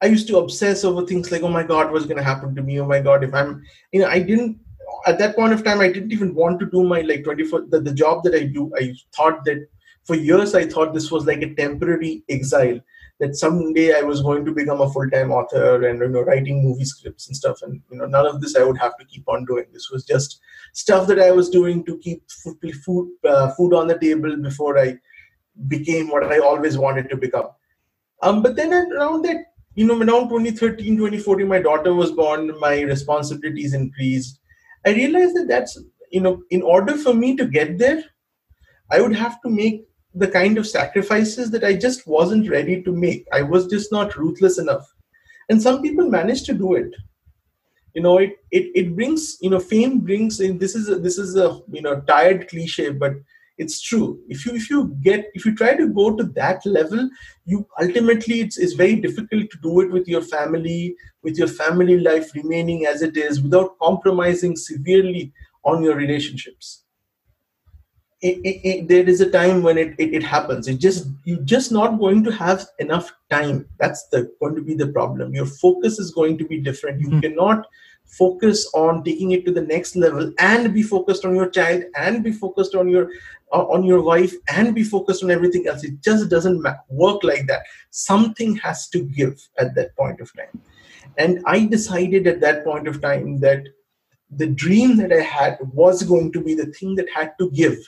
[0.00, 2.62] i used to obsess over things like oh my god what's going to happen to
[2.62, 2.80] me?
[2.80, 4.58] Oh my god if i'm you know i didn't
[5.06, 7.80] at that point of time i didn't even want to do my like 24 the,
[7.80, 9.66] the job that i do i thought that
[10.04, 12.80] for years i thought this was like a temporary exile
[13.20, 16.84] that someday I was going to become a full-time author and you know writing movie
[16.84, 17.62] scripts and stuff.
[17.62, 19.66] And you know none of this I would have to keep on doing.
[19.72, 20.40] This was just
[20.72, 24.78] stuff that I was doing to keep food food, uh, food on the table before
[24.78, 24.98] I
[25.66, 27.48] became what I always wanted to become.
[28.22, 29.36] Um, but then around that,
[29.74, 32.52] you know, around 2013, 2014, my daughter was born.
[32.60, 34.40] My responsibilities increased.
[34.86, 35.78] I realized that that's
[36.10, 38.02] you know, in order for me to get there,
[38.90, 39.87] I would have to make
[40.18, 43.26] the kind of sacrifices that I just wasn't ready to make.
[43.32, 44.92] I was just not ruthless enough.
[45.48, 46.92] And some people manage to do it.
[47.94, 51.18] You know, it it, it brings, you know, fame brings in this is a, this
[51.18, 53.12] is a you know tired cliche, but
[53.56, 54.20] it's true.
[54.28, 57.08] If you if you get if you try to go to that level,
[57.44, 61.98] you ultimately it's, it's very difficult to do it with your family, with your family
[61.98, 65.32] life remaining as it is without compromising severely
[65.64, 66.84] on your relationships
[68.20, 71.70] it, it, it, there is a time when it, it, happens it just you're just
[71.70, 76.00] not going to have enough time that's the going to be the problem your focus
[76.00, 77.22] is going to be different you mm.
[77.22, 77.66] cannot
[78.08, 82.24] focus on taking it to the next level and be focused on your child and
[82.24, 83.10] be focused on your
[83.50, 85.82] on your wife and be focused on everything else.
[85.82, 87.62] It just doesn't work like that.
[87.90, 90.60] Something has to give at that point of time.
[91.16, 93.64] And I decided at that point of time that
[94.30, 97.78] the dream that I had was going to be the thing that had to give.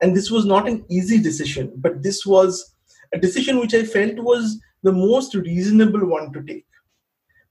[0.00, 2.74] And this was not an easy decision, but this was
[3.12, 6.66] a decision which I felt was the most reasonable one to take.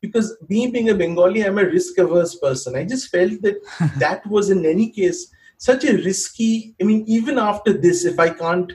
[0.01, 2.75] Because me being a Bengali, I'm a risk averse person.
[2.75, 3.55] I just felt that
[3.99, 8.29] that was in any case such a risky i mean even after this if i
[8.29, 8.73] can't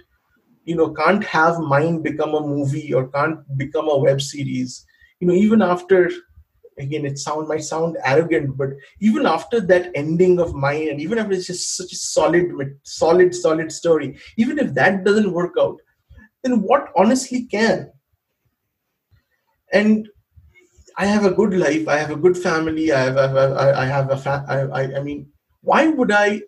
[0.65, 4.87] you know can't have mine become a movie or can't become a web series
[5.21, 6.11] you know even after
[6.79, 11.19] again it sound might sound arrogant but even after that ending of mine and even
[11.19, 12.53] if it's just such a solid
[12.83, 15.81] solid solid story even if that doesn't work out
[16.43, 17.93] then what honestly can?
[19.73, 20.09] And
[20.97, 24.11] i have a good life i have a good family i have a, I have
[24.11, 25.29] a fa- I, I mean
[25.63, 26.43] why would i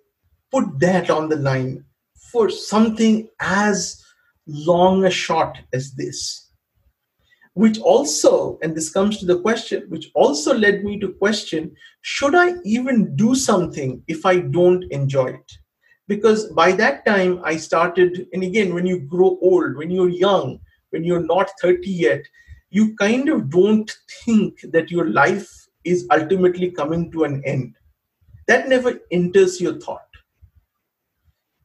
[0.51, 1.85] put that on the line
[2.33, 4.05] for something as
[4.47, 6.51] long a shot as this
[7.55, 12.35] which also and this comes to the question which also led me to question should
[12.35, 15.53] i even do something if i don't enjoy it?
[16.09, 20.59] Because by that time i started and again when you grow old when you're young
[20.91, 22.23] when you're not 30 yet
[22.71, 23.93] you kind of don't
[24.25, 25.49] think that your life
[25.85, 27.75] is ultimately coming to an end.
[28.49, 30.09] That never enters your thought.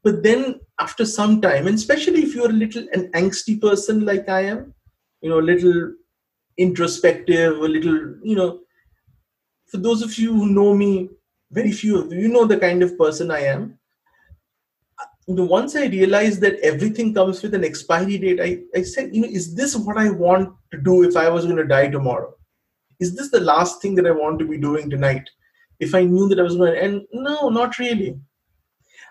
[0.03, 4.29] But then after some time, and especially if you're a little an angsty person like
[4.29, 4.73] I am,
[5.22, 5.93] you know, a little
[6.57, 8.59] introspective, a little, you know,
[9.65, 11.09] for those of you who know me,
[11.51, 13.78] very few of you, know the kind of person I am.
[15.30, 19.22] Know, once I realized that everything comes with an expiry date, I, I said, you
[19.22, 22.34] know, is this what I want to do if I was going to die tomorrow?
[23.01, 25.30] Is this the last thing that I want to be doing tonight?
[25.80, 28.18] If I knew that I was going to, and no, not really.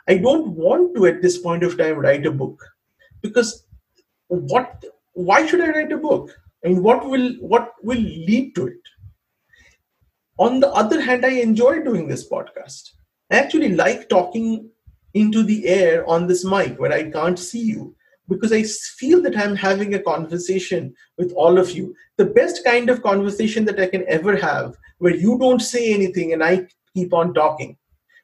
[0.09, 2.65] I don't want to at this point of time write a book
[3.21, 3.67] because
[4.29, 4.85] what
[5.17, 6.31] why should I write a book?
[6.65, 8.81] I mean what will what will lead to it?
[10.39, 12.91] On the other hand, I enjoy doing this podcast.
[13.31, 14.69] I actually like talking
[15.15, 17.97] into the air on this mic where I can't see you
[18.29, 18.63] because I
[18.99, 21.95] feel that I'm having a conversation with all of you.
[22.19, 26.35] The best kind of conversation that I can ever have where you don't say anything
[26.35, 27.79] and I keep on talking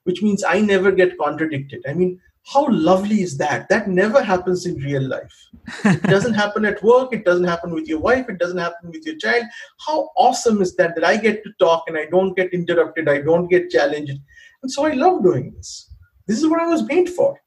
[0.05, 1.85] which means I never get contradicted.
[1.89, 3.69] I mean, how lovely is that?
[3.69, 5.49] That never happens in real life.
[5.85, 9.07] It doesn't happen at work, it doesn't happen with your wife, it doesn't happen with
[9.07, 9.45] your child.
[9.87, 13.21] How awesome is that that I get to talk and I don't get interrupted, I
[13.21, 14.19] don't get challenged.
[14.63, 15.91] And so I love doing this.
[16.27, 17.41] This is what I was made for.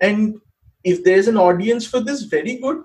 [0.00, 0.36] And
[0.84, 2.82] if there's an audience for this, very good.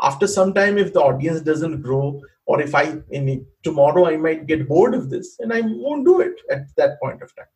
[0.00, 4.46] After some time, if the audience doesn't grow, or if I in tomorrow I might
[4.46, 7.46] get bored of this, and I won't do it at that point of time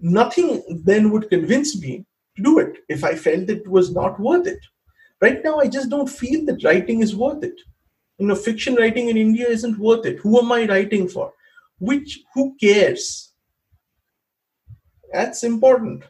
[0.00, 2.04] nothing then would convince me
[2.36, 4.60] to do it if I felt it was not worth it.
[5.20, 7.60] Right now, I just don't feel that writing is worth it.
[8.18, 10.18] You know, fiction writing in India isn't worth it.
[10.18, 11.32] Who am I writing for?
[11.78, 13.32] Which, who cares?
[15.12, 16.04] That's important.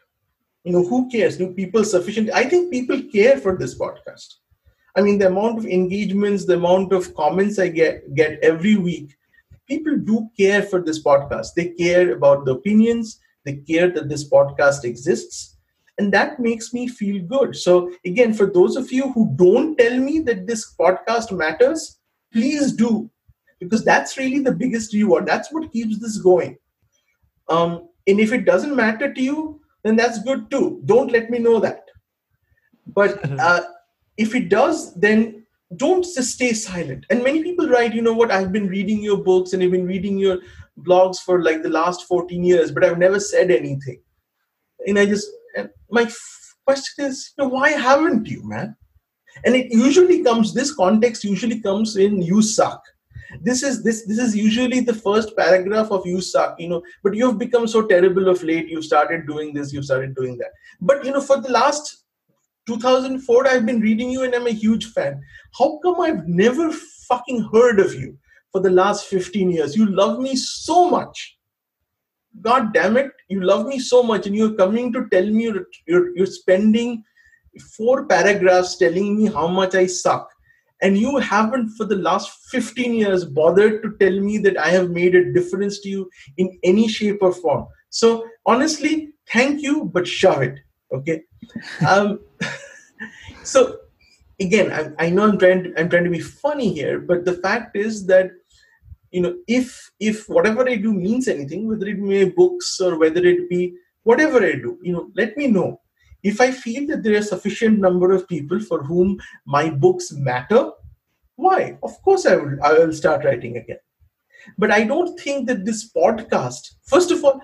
[0.64, 1.38] You know, who cares?
[1.38, 2.30] Do people sufficient?
[2.32, 4.34] I think people care for this podcast.
[4.96, 9.16] I mean, the amount of engagements, the amount of comments I get get every week,
[9.66, 11.54] people do care for this podcast.
[11.54, 15.56] They care about the opinions they care that this podcast exists
[16.00, 17.54] and that makes me feel good.
[17.54, 21.98] So again for those of you who don't tell me that this podcast matters
[22.32, 23.10] please do
[23.58, 25.26] because that's really the biggest reward.
[25.26, 26.56] That's what keeps this going.
[27.48, 30.80] Um, and if it doesn't matter to you then that's good too.
[30.86, 31.84] Don't let me know that.
[32.86, 33.60] But uh,
[34.16, 35.44] if it does then
[35.76, 37.04] don't just stay silent.
[37.10, 38.30] And many people write you know what?
[38.30, 40.38] I've been reading your books and i've been reading your
[40.82, 44.00] blogs for like the last 14 years, but I've never said anything.
[44.86, 46.10] And I just, and my
[46.66, 48.76] question is, you know, why haven't you, man?
[49.44, 52.82] And it usually comes, this context usually comes in you suck.
[53.42, 57.14] This is this this is usually the first paragraph of you suck, you know, but
[57.14, 60.50] you've become so terrible of late, you've started doing this, you've started doing that.
[60.80, 62.04] But you know, for the last
[62.66, 65.22] 2004, I've been reading you and I'm a huge fan.
[65.56, 66.72] How come I've never
[67.08, 68.18] fucking heard of you?
[68.52, 69.76] for the last 15 years.
[69.76, 71.38] You love me so much.
[72.42, 75.66] God damn it, you love me so much, and you're coming to tell me you're,
[75.86, 77.04] you're, you're spending
[77.76, 80.30] four paragraphs telling me how much I suck.
[80.82, 84.90] And you haven't, for the last 15 years, bothered to tell me that I have
[84.90, 87.66] made a difference to you in any shape or form.
[87.90, 90.58] So, honestly, thank you, but shove it.
[90.92, 91.22] Okay.
[91.86, 92.20] um,
[93.42, 93.78] so,
[94.40, 97.34] again, I, I know I'm trying to, I'm trying to be funny here, but the
[97.34, 98.30] fact is that
[99.10, 103.24] you know if if whatever i do means anything whether it be books or whether
[103.24, 105.80] it be whatever i do you know let me know.
[106.22, 110.70] If i feel that there are sufficient number of people for whom my books matter
[111.36, 111.78] why?
[111.82, 113.78] Of course i will i will start writing again.
[114.58, 117.40] But i don't think that this podcast first of all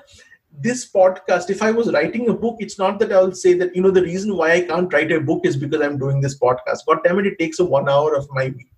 [0.67, 3.83] this podcast if i was writing a book it's not that i'll say that you
[3.83, 6.87] know the reason why i can't write a book is because i'm doing this podcast.
[6.87, 8.71] God damn it it takes a one hour of my week.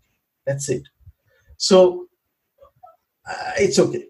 [0.47, 0.83] That's it.
[1.57, 2.09] So
[3.29, 4.05] uh, it's okay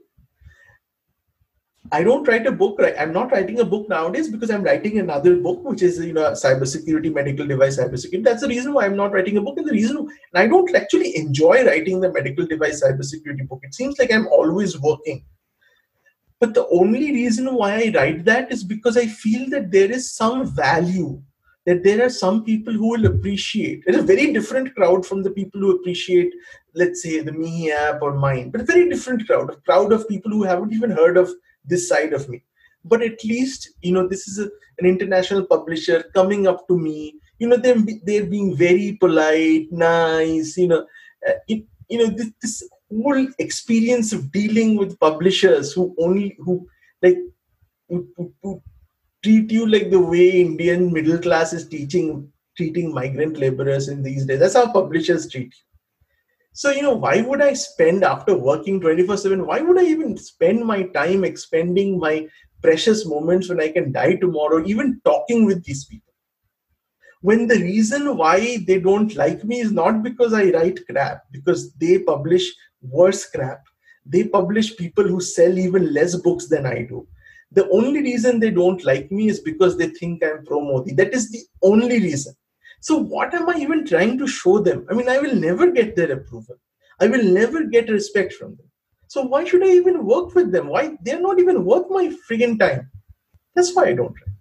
[1.91, 2.81] I don't write a book.
[2.99, 6.33] I'm not writing a book nowadays because I'm writing another book, which is you know
[6.33, 8.25] cybersecurity, medical device cybersecurity.
[8.25, 10.75] That's the reason why I'm not writing a book, and the reason and I don't
[10.75, 13.61] actually enjoy writing the medical device cybersecurity book.
[13.63, 15.25] It seems like I'm always working.
[16.41, 20.13] But the only reason why I write that is because I feel that there is
[20.13, 21.21] some value,
[21.67, 23.83] that there are some people who will appreciate.
[23.87, 26.33] It's a very different crowd from the people who appreciate,
[26.79, 30.09] let's say, the Mihi app or mine, but a very different crowd, a crowd of
[30.09, 31.31] people who haven't even heard of
[31.65, 32.43] this side of me.
[32.85, 34.49] But at least you know this is a,
[34.79, 40.57] an international publisher coming up to me you know they're, they're being very polite nice
[40.57, 40.87] you know
[41.29, 46.67] uh, it, you know this, this whole experience of dealing with publishers who only who
[47.03, 47.19] like
[47.89, 48.63] who, who, who
[49.23, 54.27] treat you like the way indian middle class is teaching treating migrant laborers in these
[54.27, 54.41] days.
[54.41, 55.68] That's how publishers treat you
[56.59, 59.47] so, you know, why would I spend after working 24 7?
[59.47, 62.27] Why would I even spend my time expending my
[62.63, 66.13] precious moments when I can die tomorrow, even talking with these people?
[67.21, 71.73] When the reason why they don't like me is not because I write crap, because
[71.75, 72.53] they publish
[72.83, 73.63] worse crap.
[74.05, 77.07] They publish people who sell even less books than I do.
[77.53, 80.93] The only reason they don't like me is because they think I'm pro Modi.
[80.95, 82.35] That is the only reason.
[82.81, 84.87] So, what am I even trying to show them?
[84.91, 86.57] I mean, I will never get their approval.
[87.01, 88.71] I will never get respect from them.
[89.09, 90.69] So, why should I even work with them?
[90.69, 90.97] Why?
[91.03, 92.91] They're not even worth my friggin' time.
[93.55, 94.39] That's why I don't write.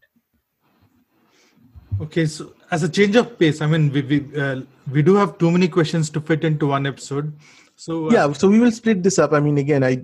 [1.99, 4.61] Okay, so as a change of pace, I mean, we we, uh,
[4.91, 7.33] we do have too many questions to fit into one episode.
[7.75, 9.33] So uh, yeah, so we will split this up.
[9.33, 10.03] I mean, again, I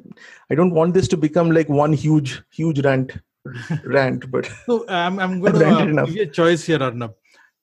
[0.50, 3.12] I don't want this to become like one huge huge rant
[3.86, 7.14] rant, but so I'm I'm going to uh, give you a choice here, Arnab.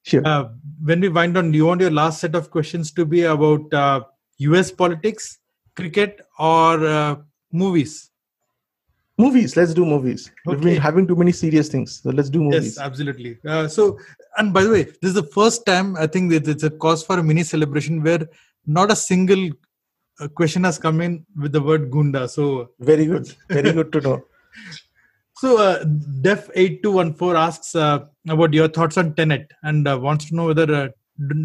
[0.03, 0.22] Sure.
[0.26, 0.48] Uh,
[0.82, 3.72] when we wind down, do you want your last set of questions to be about
[3.72, 4.01] uh,
[4.38, 5.38] US politics,
[5.76, 7.16] cricket, or uh,
[7.53, 8.11] movies?
[9.18, 9.55] Movies.
[9.57, 10.30] Let's do movies.
[10.30, 10.57] Okay.
[10.57, 12.01] We've been having too many serious things.
[12.03, 12.76] So let's do movies.
[12.76, 13.38] Yes, absolutely.
[13.46, 13.98] Uh, so,
[14.38, 17.03] and by the way, this is the first time I think that it's a cause
[17.03, 18.26] for a mini celebration where
[18.66, 19.51] not a single
[20.20, 22.26] uh, question has come in with the word Gunda.
[22.28, 23.34] So, very good.
[23.51, 24.24] Very good to know.
[25.41, 30.45] So, uh, Def8214 asks uh, about your thoughts on Tenet and uh, wants to know
[30.49, 30.88] whether uh,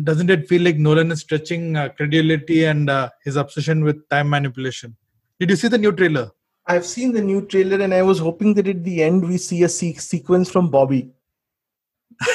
[0.03, 4.29] doesn't it feel like Nolan is stretching uh, credibility and uh, his obsession with time
[4.29, 4.97] manipulation?
[5.39, 6.29] Did you see the new trailer?
[6.67, 9.63] I've seen the new trailer and I was hoping that at the end we see
[9.63, 11.11] a se- sequence from Bobby.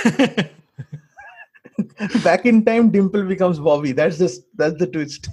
[2.25, 3.93] Back in time, Dimple becomes Bobby.
[3.93, 5.29] That's just that's the twist.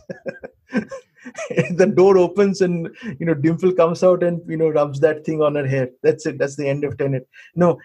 [1.75, 5.41] the door opens and you know dimple comes out and you know rubs that thing
[5.41, 5.89] on her hair.
[6.03, 6.37] That's it.
[6.37, 7.27] That's the end of tenet.
[7.55, 7.79] No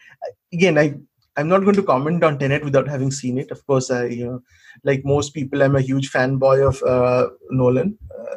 [0.52, 0.94] again i
[1.36, 3.50] i'm not going to comment on tenet without having seen it.
[3.50, 4.42] Of course i you know
[4.84, 7.98] like most people i'm a huge fanboy of uh, nolan.
[8.18, 8.36] Uh,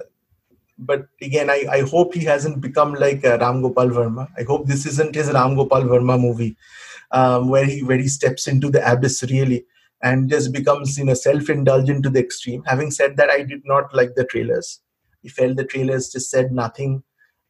[0.78, 4.28] but again I, I hope he hasn't become like uh, ram gopal varma.
[4.38, 6.58] I hope this isn't his ram gopal varma movie
[7.12, 9.66] um, where he where he steps into the abyss really
[10.04, 12.64] and just becomes you know self-indulgent to the extreme.
[12.66, 14.82] Having said that i did not like the trailers
[15.26, 17.02] he felt the trailers just said nothing.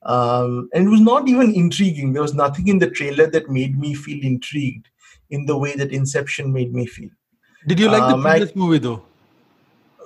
[0.04, 2.14] Um, and it was not even intriguing.
[2.14, 4.88] There was nothing in the trailer that made me feel intrigued
[5.30, 7.10] in the way that Inception made me feel.
[7.68, 9.04] Did you like um, the previous I, movie though?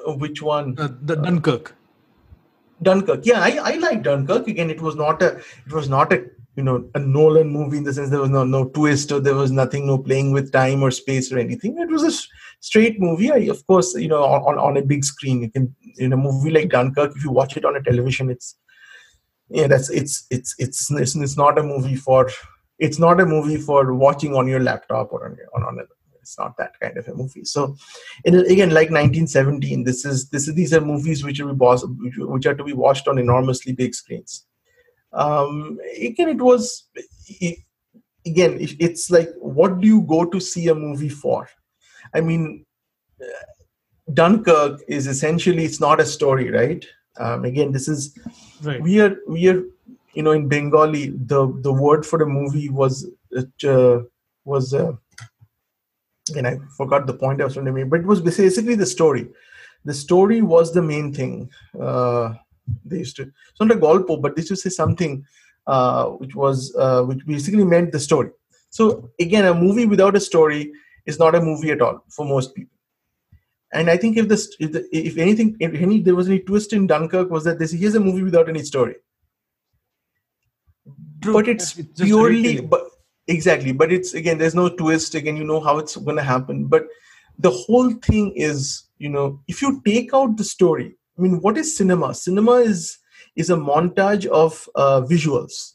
[0.08, 0.76] Uh, which one?
[0.80, 1.76] Uh, the Dunkirk.
[2.82, 3.24] Dunkirk.
[3.24, 4.48] Yeah, I, I like Dunkirk.
[4.48, 5.38] Again, it was not a
[5.68, 6.26] it was not a
[6.60, 9.36] you know a Nolan movie in the sense there was no no twist or there
[9.42, 11.78] was nothing no playing with time or space or anything.
[11.80, 12.12] It was a
[12.60, 13.32] straight movie.
[13.32, 16.52] I, of course, you know on, on a big screen you can in a movie
[16.52, 18.56] like Dunkirk, if you watch it on a television, it's
[19.50, 22.30] yeah, that's it's it's it's it's, it's not a movie for
[22.78, 25.84] it's not a movie for watching on your laptop or on on, on a,
[26.22, 27.44] it's not that kind of a movie.
[27.44, 27.76] So,
[28.26, 32.64] again, like 1917, this is this is these are movies which are which are to
[32.64, 34.46] be watched on enormously big screens.
[35.12, 36.88] Um, again, it was
[38.26, 41.50] again, it's like what do you go to see a movie for?
[42.14, 42.66] I mean,
[44.14, 46.86] Dunkirk is essentially it's not a story, right?
[47.18, 48.18] Um, again, this is
[48.62, 48.82] right.
[48.82, 49.64] we are we are
[50.14, 53.08] you know in Bengali the the word for the movie was
[53.66, 54.00] uh,
[54.46, 54.94] was uh,
[56.36, 58.86] and I forgot the point I was trying to make, but it was basically the
[58.86, 59.28] story.
[59.86, 61.50] The story was the main thing.
[61.80, 62.34] Uh,
[62.86, 65.26] they used to it's not a golpo, but they used to say something
[65.68, 68.32] uh, which was uh, which basically meant the story.
[68.70, 70.72] So again, a movie without a story
[71.06, 72.78] is not a movie at all for most people.
[73.72, 76.74] And I think if this, if, the, if anything, if any, there was any twist
[76.74, 78.96] in Dunkirk was that this here's a movie without any story.
[81.22, 81.34] True.
[81.34, 82.84] But it's, it's purely, but
[83.28, 83.72] exactly.
[83.72, 85.14] But it's again, there's no twist.
[85.14, 86.66] Again, you know how it's going to happen.
[86.66, 86.88] But
[87.38, 91.58] the whole thing is, you know, if you take out the story, I mean, what
[91.58, 92.14] is cinema?
[92.14, 92.98] Cinema is
[93.36, 95.74] is a montage of uh, visuals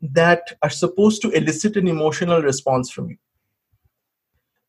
[0.00, 3.16] that are supposed to elicit an emotional response from you.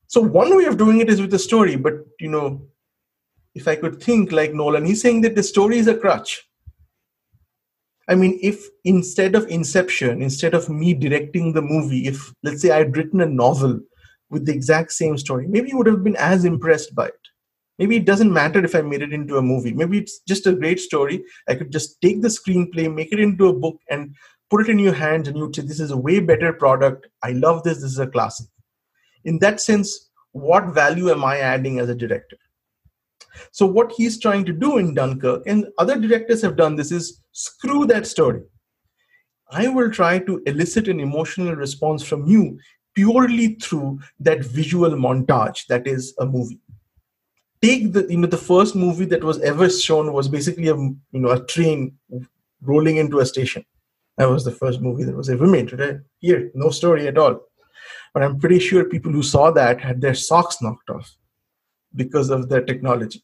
[0.07, 2.67] So one way of doing it is with a story, but you know,
[3.53, 6.43] if I could think like Nolan, he's saying that the story is a crutch.
[8.07, 12.71] I mean, if instead of Inception, instead of me directing the movie, if let's say
[12.71, 13.79] I'd written a novel
[14.29, 17.19] with the exact same story, maybe you would have been as impressed by it.
[17.77, 19.73] Maybe it doesn't matter if I made it into a movie.
[19.73, 21.23] Maybe it's just a great story.
[21.49, 24.15] I could just take the screenplay, make it into a book, and
[24.49, 27.07] put it in your hands, and you'd say, This is a way better product.
[27.23, 27.81] I love this.
[27.81, 28.47] This is a classic.
[29.25, 32.37] In that sense, what value am I adding as a director?
[33.51, 37.21] So, what he's trying to do in Dunkirk, and other directors have done this, is
[37.33, 38.43] screw that story.
[39.51, 42.57] I will try to elicit an emotional response from you
[42.95, 46.59] purely through that visual montage that is a movie
[47.61, 51.21] take the you know the first movie that was ever shown was basically a you
[51.23, 51.97] know a train
[52.61, 53.65] rolling into a station.
[54.17, 55.97] That was the first movie that was ever made right?
[56.19, 57.39] Here no story at all.
[58.13, 61.15] But i'm pretty sure people who saw that had their socks knocked off
[61.95, 63.23] because of their technology.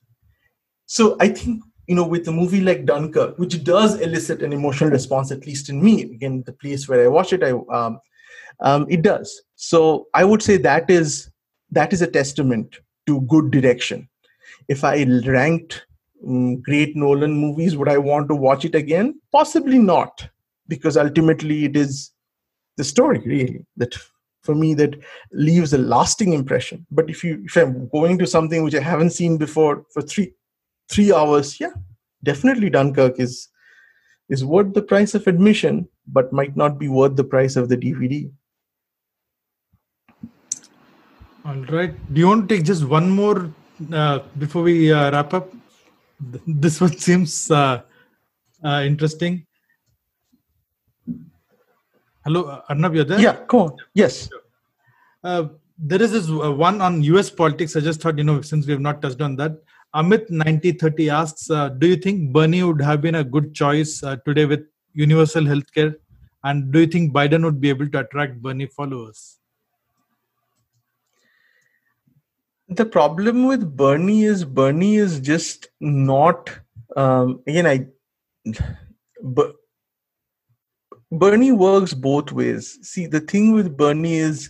[0.86, 4.90] So i think you know with a movie like dunkirk which does elicit an emotional
[4.90, 7.99] response at least in me again the place where i watch it i um,
[8.60, 9.41] um, it does.
[9.56, 11.30] So i would say that is
[11.72, 12.78] that is a testament
[13.08, 14.08] to good direction
[14.68, 15.86] if I ranked
[16.28, 19.20] um, great Nolan movies, would I want to watch it again?
[19.32, 20.28] Possibly not,
[20.68, 22.12] because ultimately it is
[22.78, 23.96] the story really that
[24.42, 24.96] for me that
[25.32, 26.86] leaves a lasting impression.
[26.92, 30.34] But if you if I'm going to something which I haven't seen before for three
[30.90, 31.74] three hours, yeah,
[32.24, 33.50] definitely Dunkirk is
[34.30, 37.78] is worth the price of admission, but might not be worth the price of the
[37.78, 38.32] DVD.
[41.44, 42.14] All right.
[42.14, 43.52] Do you want to take just one more
[43.94, 45.52] uh, before we uh, wrap up,
[46.48, 47.82] this one seems uh,
[48.64, 49.45] uh, interesting.
[52.24, 53.20] Hello, Arnab, you're there?
[53.20, 53.78] Yeah, go on.
[53.94, 54.30] Yes.
[55.24, 55.48] Uh,
[55.78, 57.76] there is this uh, one on US politics.
[57.76, 59.53] I just thought, you know, since we have not touched on that,
[59.95, 64.18] Amit 9030 asks, uh, do you think Bernie would have been a good choice uh,
[64.26, 64.62] today with
[64.94, 65.95] universal healthcare?
[66.44, 69.41] And do you think Biden would be able to attract Bernie followers?
[72.72, 76.49] The problem with Bernie is Bernie is just not
[76.95, 77.88] um, again I
[79.22, 79.56] but
[81.11, 82.80] Bernie works both ways.
[82.81, 84.49] See, the thing with Bernie is,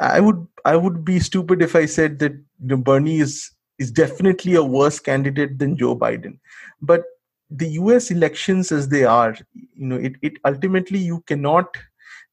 [0.00, 3.90] I would I would be stupid if I said that you know, Bernie is is
[3.90, 6.38] definitely a worse candidate than Joe Biden.
[6.80, 7.04] But
[7.50, 8.10] the U.S.
[8.10, 11.76] elections, as they are, you know, it, it ultimately you cannot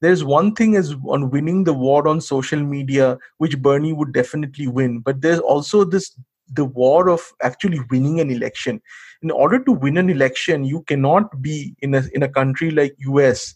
[0.05, 4.67] there's one thing is on winning the war on social media which bernie would definitely
[4.67, 4.99] win.
[4.99, 6.15] But there's also this
[6.53, 8.81] the war of actually winning an election.
[9.23, 12.95] In order to win an election you cannot be in a in a country like
[13.07, 13.55] us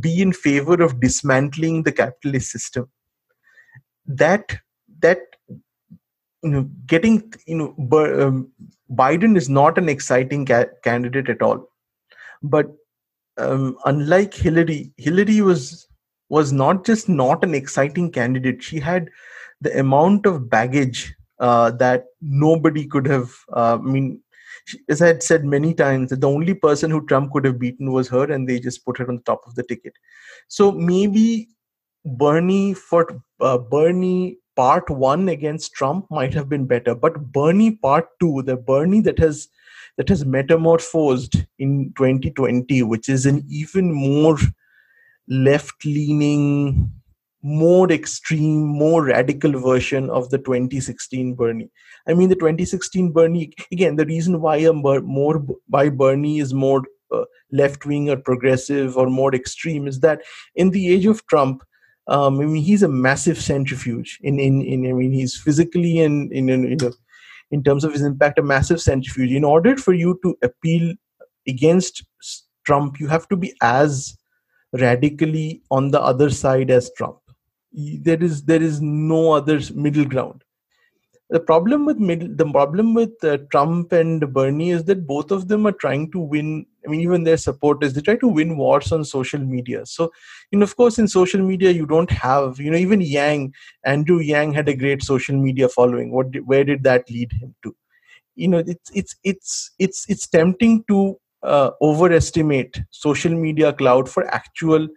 [0.00, 2.88] be in favor of dismantling the capitalist system.
[4.06, 4.56] That
[5.00, 5.20] that
[6.42, 8.52] you know getting you know um,
[8.90, 11.68] biden is not an exciting ca- candidate at all.
[12.42, 12.68] But
[13.38, 15.88] um, unlike Hillary, Hillary was
[16.28, 18.62] was not just not an exciting candidate.
[18.62, 19.10] She had
[19.60, 23.30] the amount of baggage uh, that nobody could have.
[23.52, 24.20] Uh, I mean,
[24.66, 27.58] she, as I had said many times, that the only person who Trump could have
[27.58, 29.92] beaten was her, and they just put her on the top of the ticket.
[30.48, 31.48] So maybe
[32.04, 38.08] Bernie for uh, Bernie part one against Trump might have been better, but Bernie part
[38.20, 39.48] two, the Bernie that has
[39.96, 44.38] that has metamorphosed in 2020, which is an even more
[45.28, 46.90] left leaning,
[47.42, 51.70] more extreme, more radical version of the 2016 Bernie.
[52.08, 56.82] I mean, the 2016 Bernie, again, the reason why a more by Bernie is more
[57.12, 60.22] uh, left wing or progressive or more extreme is that
[60.54, 61.62] in the age of Trump,
[62.06, 64.18] um, I mean, he's a massive centrifuge.
[64.22, 66.78] In, in, in I mean, he's physically and in, in, in,
[67.54, 69.30] in terms of his impact, a massive centrifuge.
[69.30, 70.94] In order for you to appeal
[71.48, 72.04] against
[72.66, 74.16] Trump, you have to be as
[74.72, 77.18] radically on the other side as Trump.
[77.72, 80.43] There is there is no other middle ground.
[81.30, 81.98] The problem with
[82.36, 86.20] the problem with uh, Trump and Bernie is that both of them are trying to
[86.20, 86.66] win.
[86.86, 89.86] I mean, even their supporters they try to win wars on social media.
[89.86, 90.12] So,
[90.50, 94.20] you know, of course, in social media you don't have, you know, even Yang, Andrew
[94.20, 96.12] Yang had a great social media following.
[96.12, 97.74] What, where did that lead him to?
[98.36, 104.26] You know, it's it's it's it's it's tempting to uh, overestimate social media cloud for
[104.34, 104.88] actual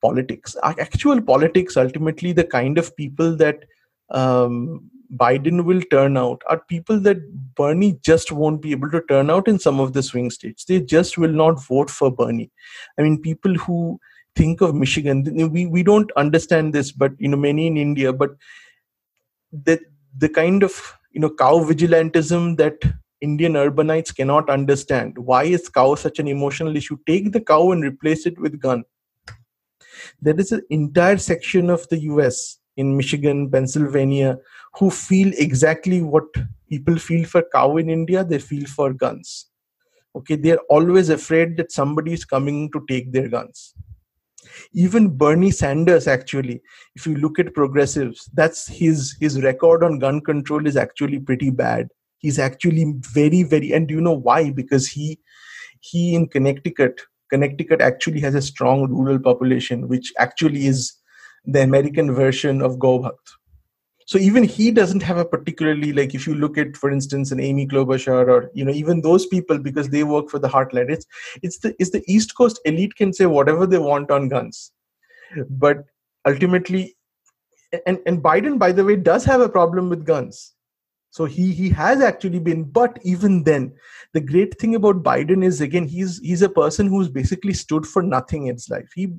[0.00, 0.56] politics.
[0.62, 3.64] Actual politics, ultimately, the kind of people that
[4.10, 7.18] um, Biden will turn out are people that
[7.54, 10.64] Bernie just won't be able to turn out in some of the swing states.
[10.64, 12.50] They just will not vote for Bernie.
[12.98, 13.98] I mean, people who
[14.36, 18.30] think of Michigan, we, we don't understand this, but you know, many in India, but
[19.52, 19.80] the
[20.16, 22.82] the kind of you know cow vigilantism that
[23.20, 25.16] Indian urbanites cannot understand.
[25.18, 26.98] Why is cow such an emotional issue?
[27.06, 28.84] Take the cow and replace it with gun.
[30.20, 34.38] There is an entire section of the US in Michigan, Pennsylvania,
[34.74, 36.24] who feel exactly what
[36.68, 39.46] people feel for cow in India, they feel for guns.
[40.16, 43.74] Okay, they're always afraid that somebody is coming to take their guns.
[44.72, 46.60] Even Bernie Sanders, actually,
[46.94, 51.50] if you look at progressives, that's his his record on gun control is actually pretty
[51.50, 51.88] bad.
[52.18, 54.50] He's actually very, very, and do you know why?
[54.50, 55.18] Because he
[55.80, 60.92] he in Connecticut, Connecticut actually has a strong rural population, which actually is
[61.46, 63.36] the American version of Gaubhakt.
[64.06, 67.40] So even he doesn't have a particularly like if you look at, for instance, an
[67.40, 70.90] Amy Klobuchar or you know even those people because they work for the Heartland.
[70.90, 71.06] It's
[71.42, 74.72] it's the it's the East Coast elite can say whatever they want on guns,
[75.48, 75.84] but
[76.26, 76.96] ultimately,
[77.86, 80.54] and and Biden by the way does have a problem with guns.
[81.10, 83.72] So he he has actually been, but even then,
[84.12, 88.02] the great thing about Biden is again he's he's a person who's basically stood for
[88.02, 88.90] nothing in his life.
[88.94, 89.14] He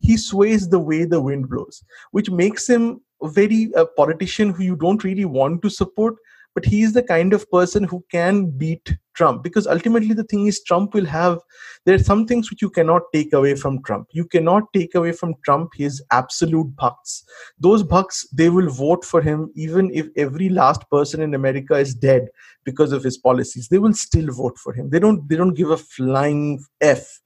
[0.00, 4.62] he sways the way the wind blows, which makes him a very a politician who
[4.62, 6.16] you don't really want to support.
[6.54, 10.46] But he is the kind of person who can beat Trump because ultimately the thing
[10.46, 11.38] is Trump will have
[11.84, 14.08] there are some things which you cannot take away from Trump.
[14.12, 17.24] You cannot take away from Trump his absolute bucks.
[17.58, 21.94] Those bucks they will vote for him even if every last person in America is
[21.94, 22.28] dead
[22.64, 23.68] because of his policies.
[23.68, 24.90] They will still vote for him.
[24.90, 27.20] They don't they don't give a flying f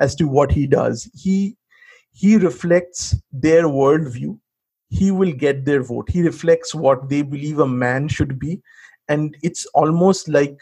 [0.00, 1.08] as to what he does.
[1.14, 1.56] He
[2.12, 4.38] he reflects their worldview.
[4.88, 6.10] He will get their vote.
[6.10, 8.60] He reflects what they believe a man should be.
[9.08, 10.58] And it's almost like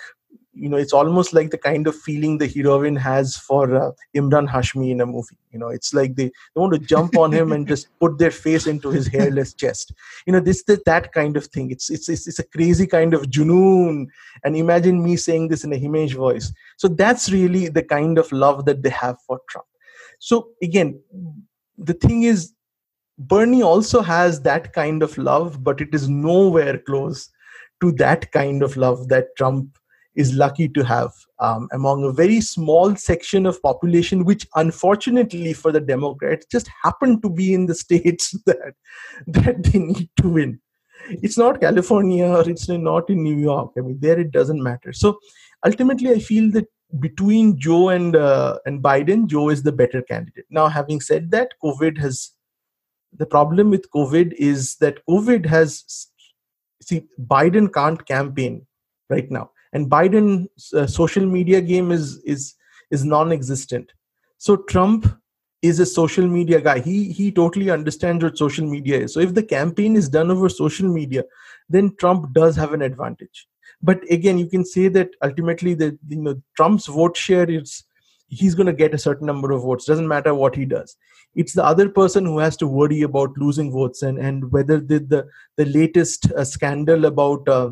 [0.52, 4.48] you know it's almost like the kind of feeling the heroine has for uh, emraan
[4.48, 5.38] hashmi in a movie.
[5.52, 8.30] You know it's like they, they want to jump on him and just put their
[8.30, 9.92] face into his hairless chest.
[10.26, 11.70] You know this, this that kind of thing.
[11.70, 14.06] It's, it's it's it's a crazy kind of junoon.
[14.44, 16.52] And imagine me saying this in a himesh voice.
[16.78, 19.66] So that's really the kind of love that they have for trump
[20.20, 21.00] so again,
[21.78, 22.52] the thing is,
[23.18, 27.28] Bernie also has that kind of love, but it is nowhere close
[27.82, 29.76] to that kind of love that Trump
[30.14, 35.70] is lucky to have um, among a very small section of population which unfortunately for
[35.70, 38.74] the democrats just happen to be in the states that
[39.26, 40.60] that they need to win.
[41.08, 43.72] It's not california or it's not in new york.
[43.78, 44.92] I mean there it doesn't matter.
[44.92, 45.18] So
[45.64, 46.66] ultimately i feel that
[46.98, 50.46] between Joe and uh, and Biden, Joe is the better candidate.
[50.50, 52.32] Now, having said that, COVID has
[53.16, 56.08] the problem with COVID is that COVID has
[56.82, 58.66] see Biden can't campaign
[59.08, 62.54] right now, and Biden's uh, social media game is is
[62.90, 63.92] is non-existent.
[64.38, 65.06] So Trump
[65.62, 66.80] is a social media guy.
[66.80, 69.14] He he totally understands what social media is.
[69.14, 71.24] So if the campaign is done over social media,
[71.68, 73.46] then Trump does have an advantage
[73.82, 77.84] but again you can say that ultimately the you know trump's vote share is
[78.30, 79.84] he's going to get a certain number of votes.
[79.84, 80.96] Doesn't matter what he does.
[81.34, 84.98] It's the other person who has to worry about losing votes and and whether the
[84.98, 87.70] the, the latest uh, scandal about uh,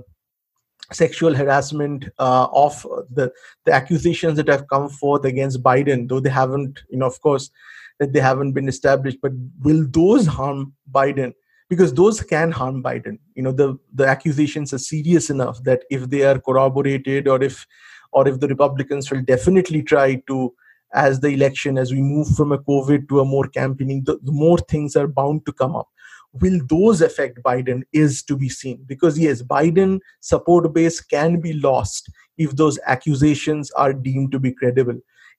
[0.92, 3.32] sexual harassment uh, of the
[3.64, 7.50] the accusations that have come forth against biden though they haven't you know of course
[7.98, 11.34] that they haven't been established but will those harm biden
[11.68, 13.18] because those can harm Biden.
[13.34, 17.66] You know, the the accusations are serious enough that if they are corroborated, or if
[18.12, 20.54] or if the Republicans will definitely try to,
[20.94, 24.32] as the election, as we move from a COVID to a more campaigning, the, the
[24.32, 25.88] more things are bound to come up.
[26.32, 31.54] Will those affect Biden is to be seen because yes, Biden support base can be
[31.54, 34.98] lost if those accusations are deemed to be credible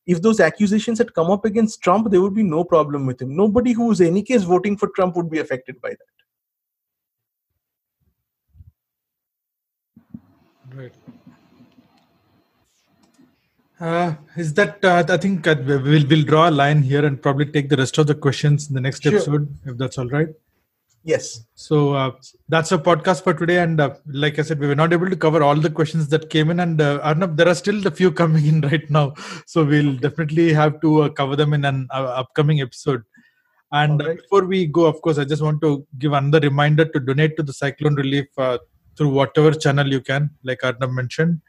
[0.10, 3.36] if those accusations had come up against Trump, there would be no problem with him.
[3.36, 6.19] Nobody who is in any case voting for Trump would be affected by that.
[10.80, 10.94] Right.
[13.82, 17.48] Uh, is that uh, I think uh, we'll we'll draw a line here and probably
[17.56, 19.16] take the rest of the questions in the next sure.
[19.16, 20.30] episode if that's all right.
[21.04, 21.46] Yes.
[21.56, 22.12] So uh,
[22.48, 23.58] that's a podcast for today.
[23.60, 26.30] And uh, like I said, we were not able to cover all the questions that
[26.30, 26.60] came in.
[26.62, 29.14] And uh, Arnab, there are still a few coming in right now.
[29.46, 33.04] So we'll definitely have to uh, cover them in an uh, upcoming episode.
[33.72, 34.18] And Alright.
[34.18, 37.44] before we go, of course, I just want to give another reminder to donate to
[37.44, 38.58] the cyclone relief uh,
[39.00, 41.40] through whatever channel you can, like Arnab mentioned.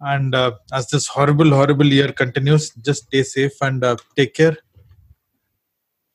[0.00, 4.56] And uh, as this horrible, horrible year continues, just stay safe and uh, take care.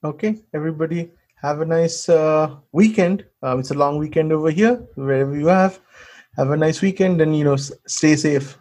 [0.04, 1.12] Okay, everybody,
[1.44, 3.24] have a nice uh, weekend.
[3.44, 5.80] Um, it's a long weekend over here, wherever you have.
[6.38, 8.58] Have a nice weekend and you know, stay safe.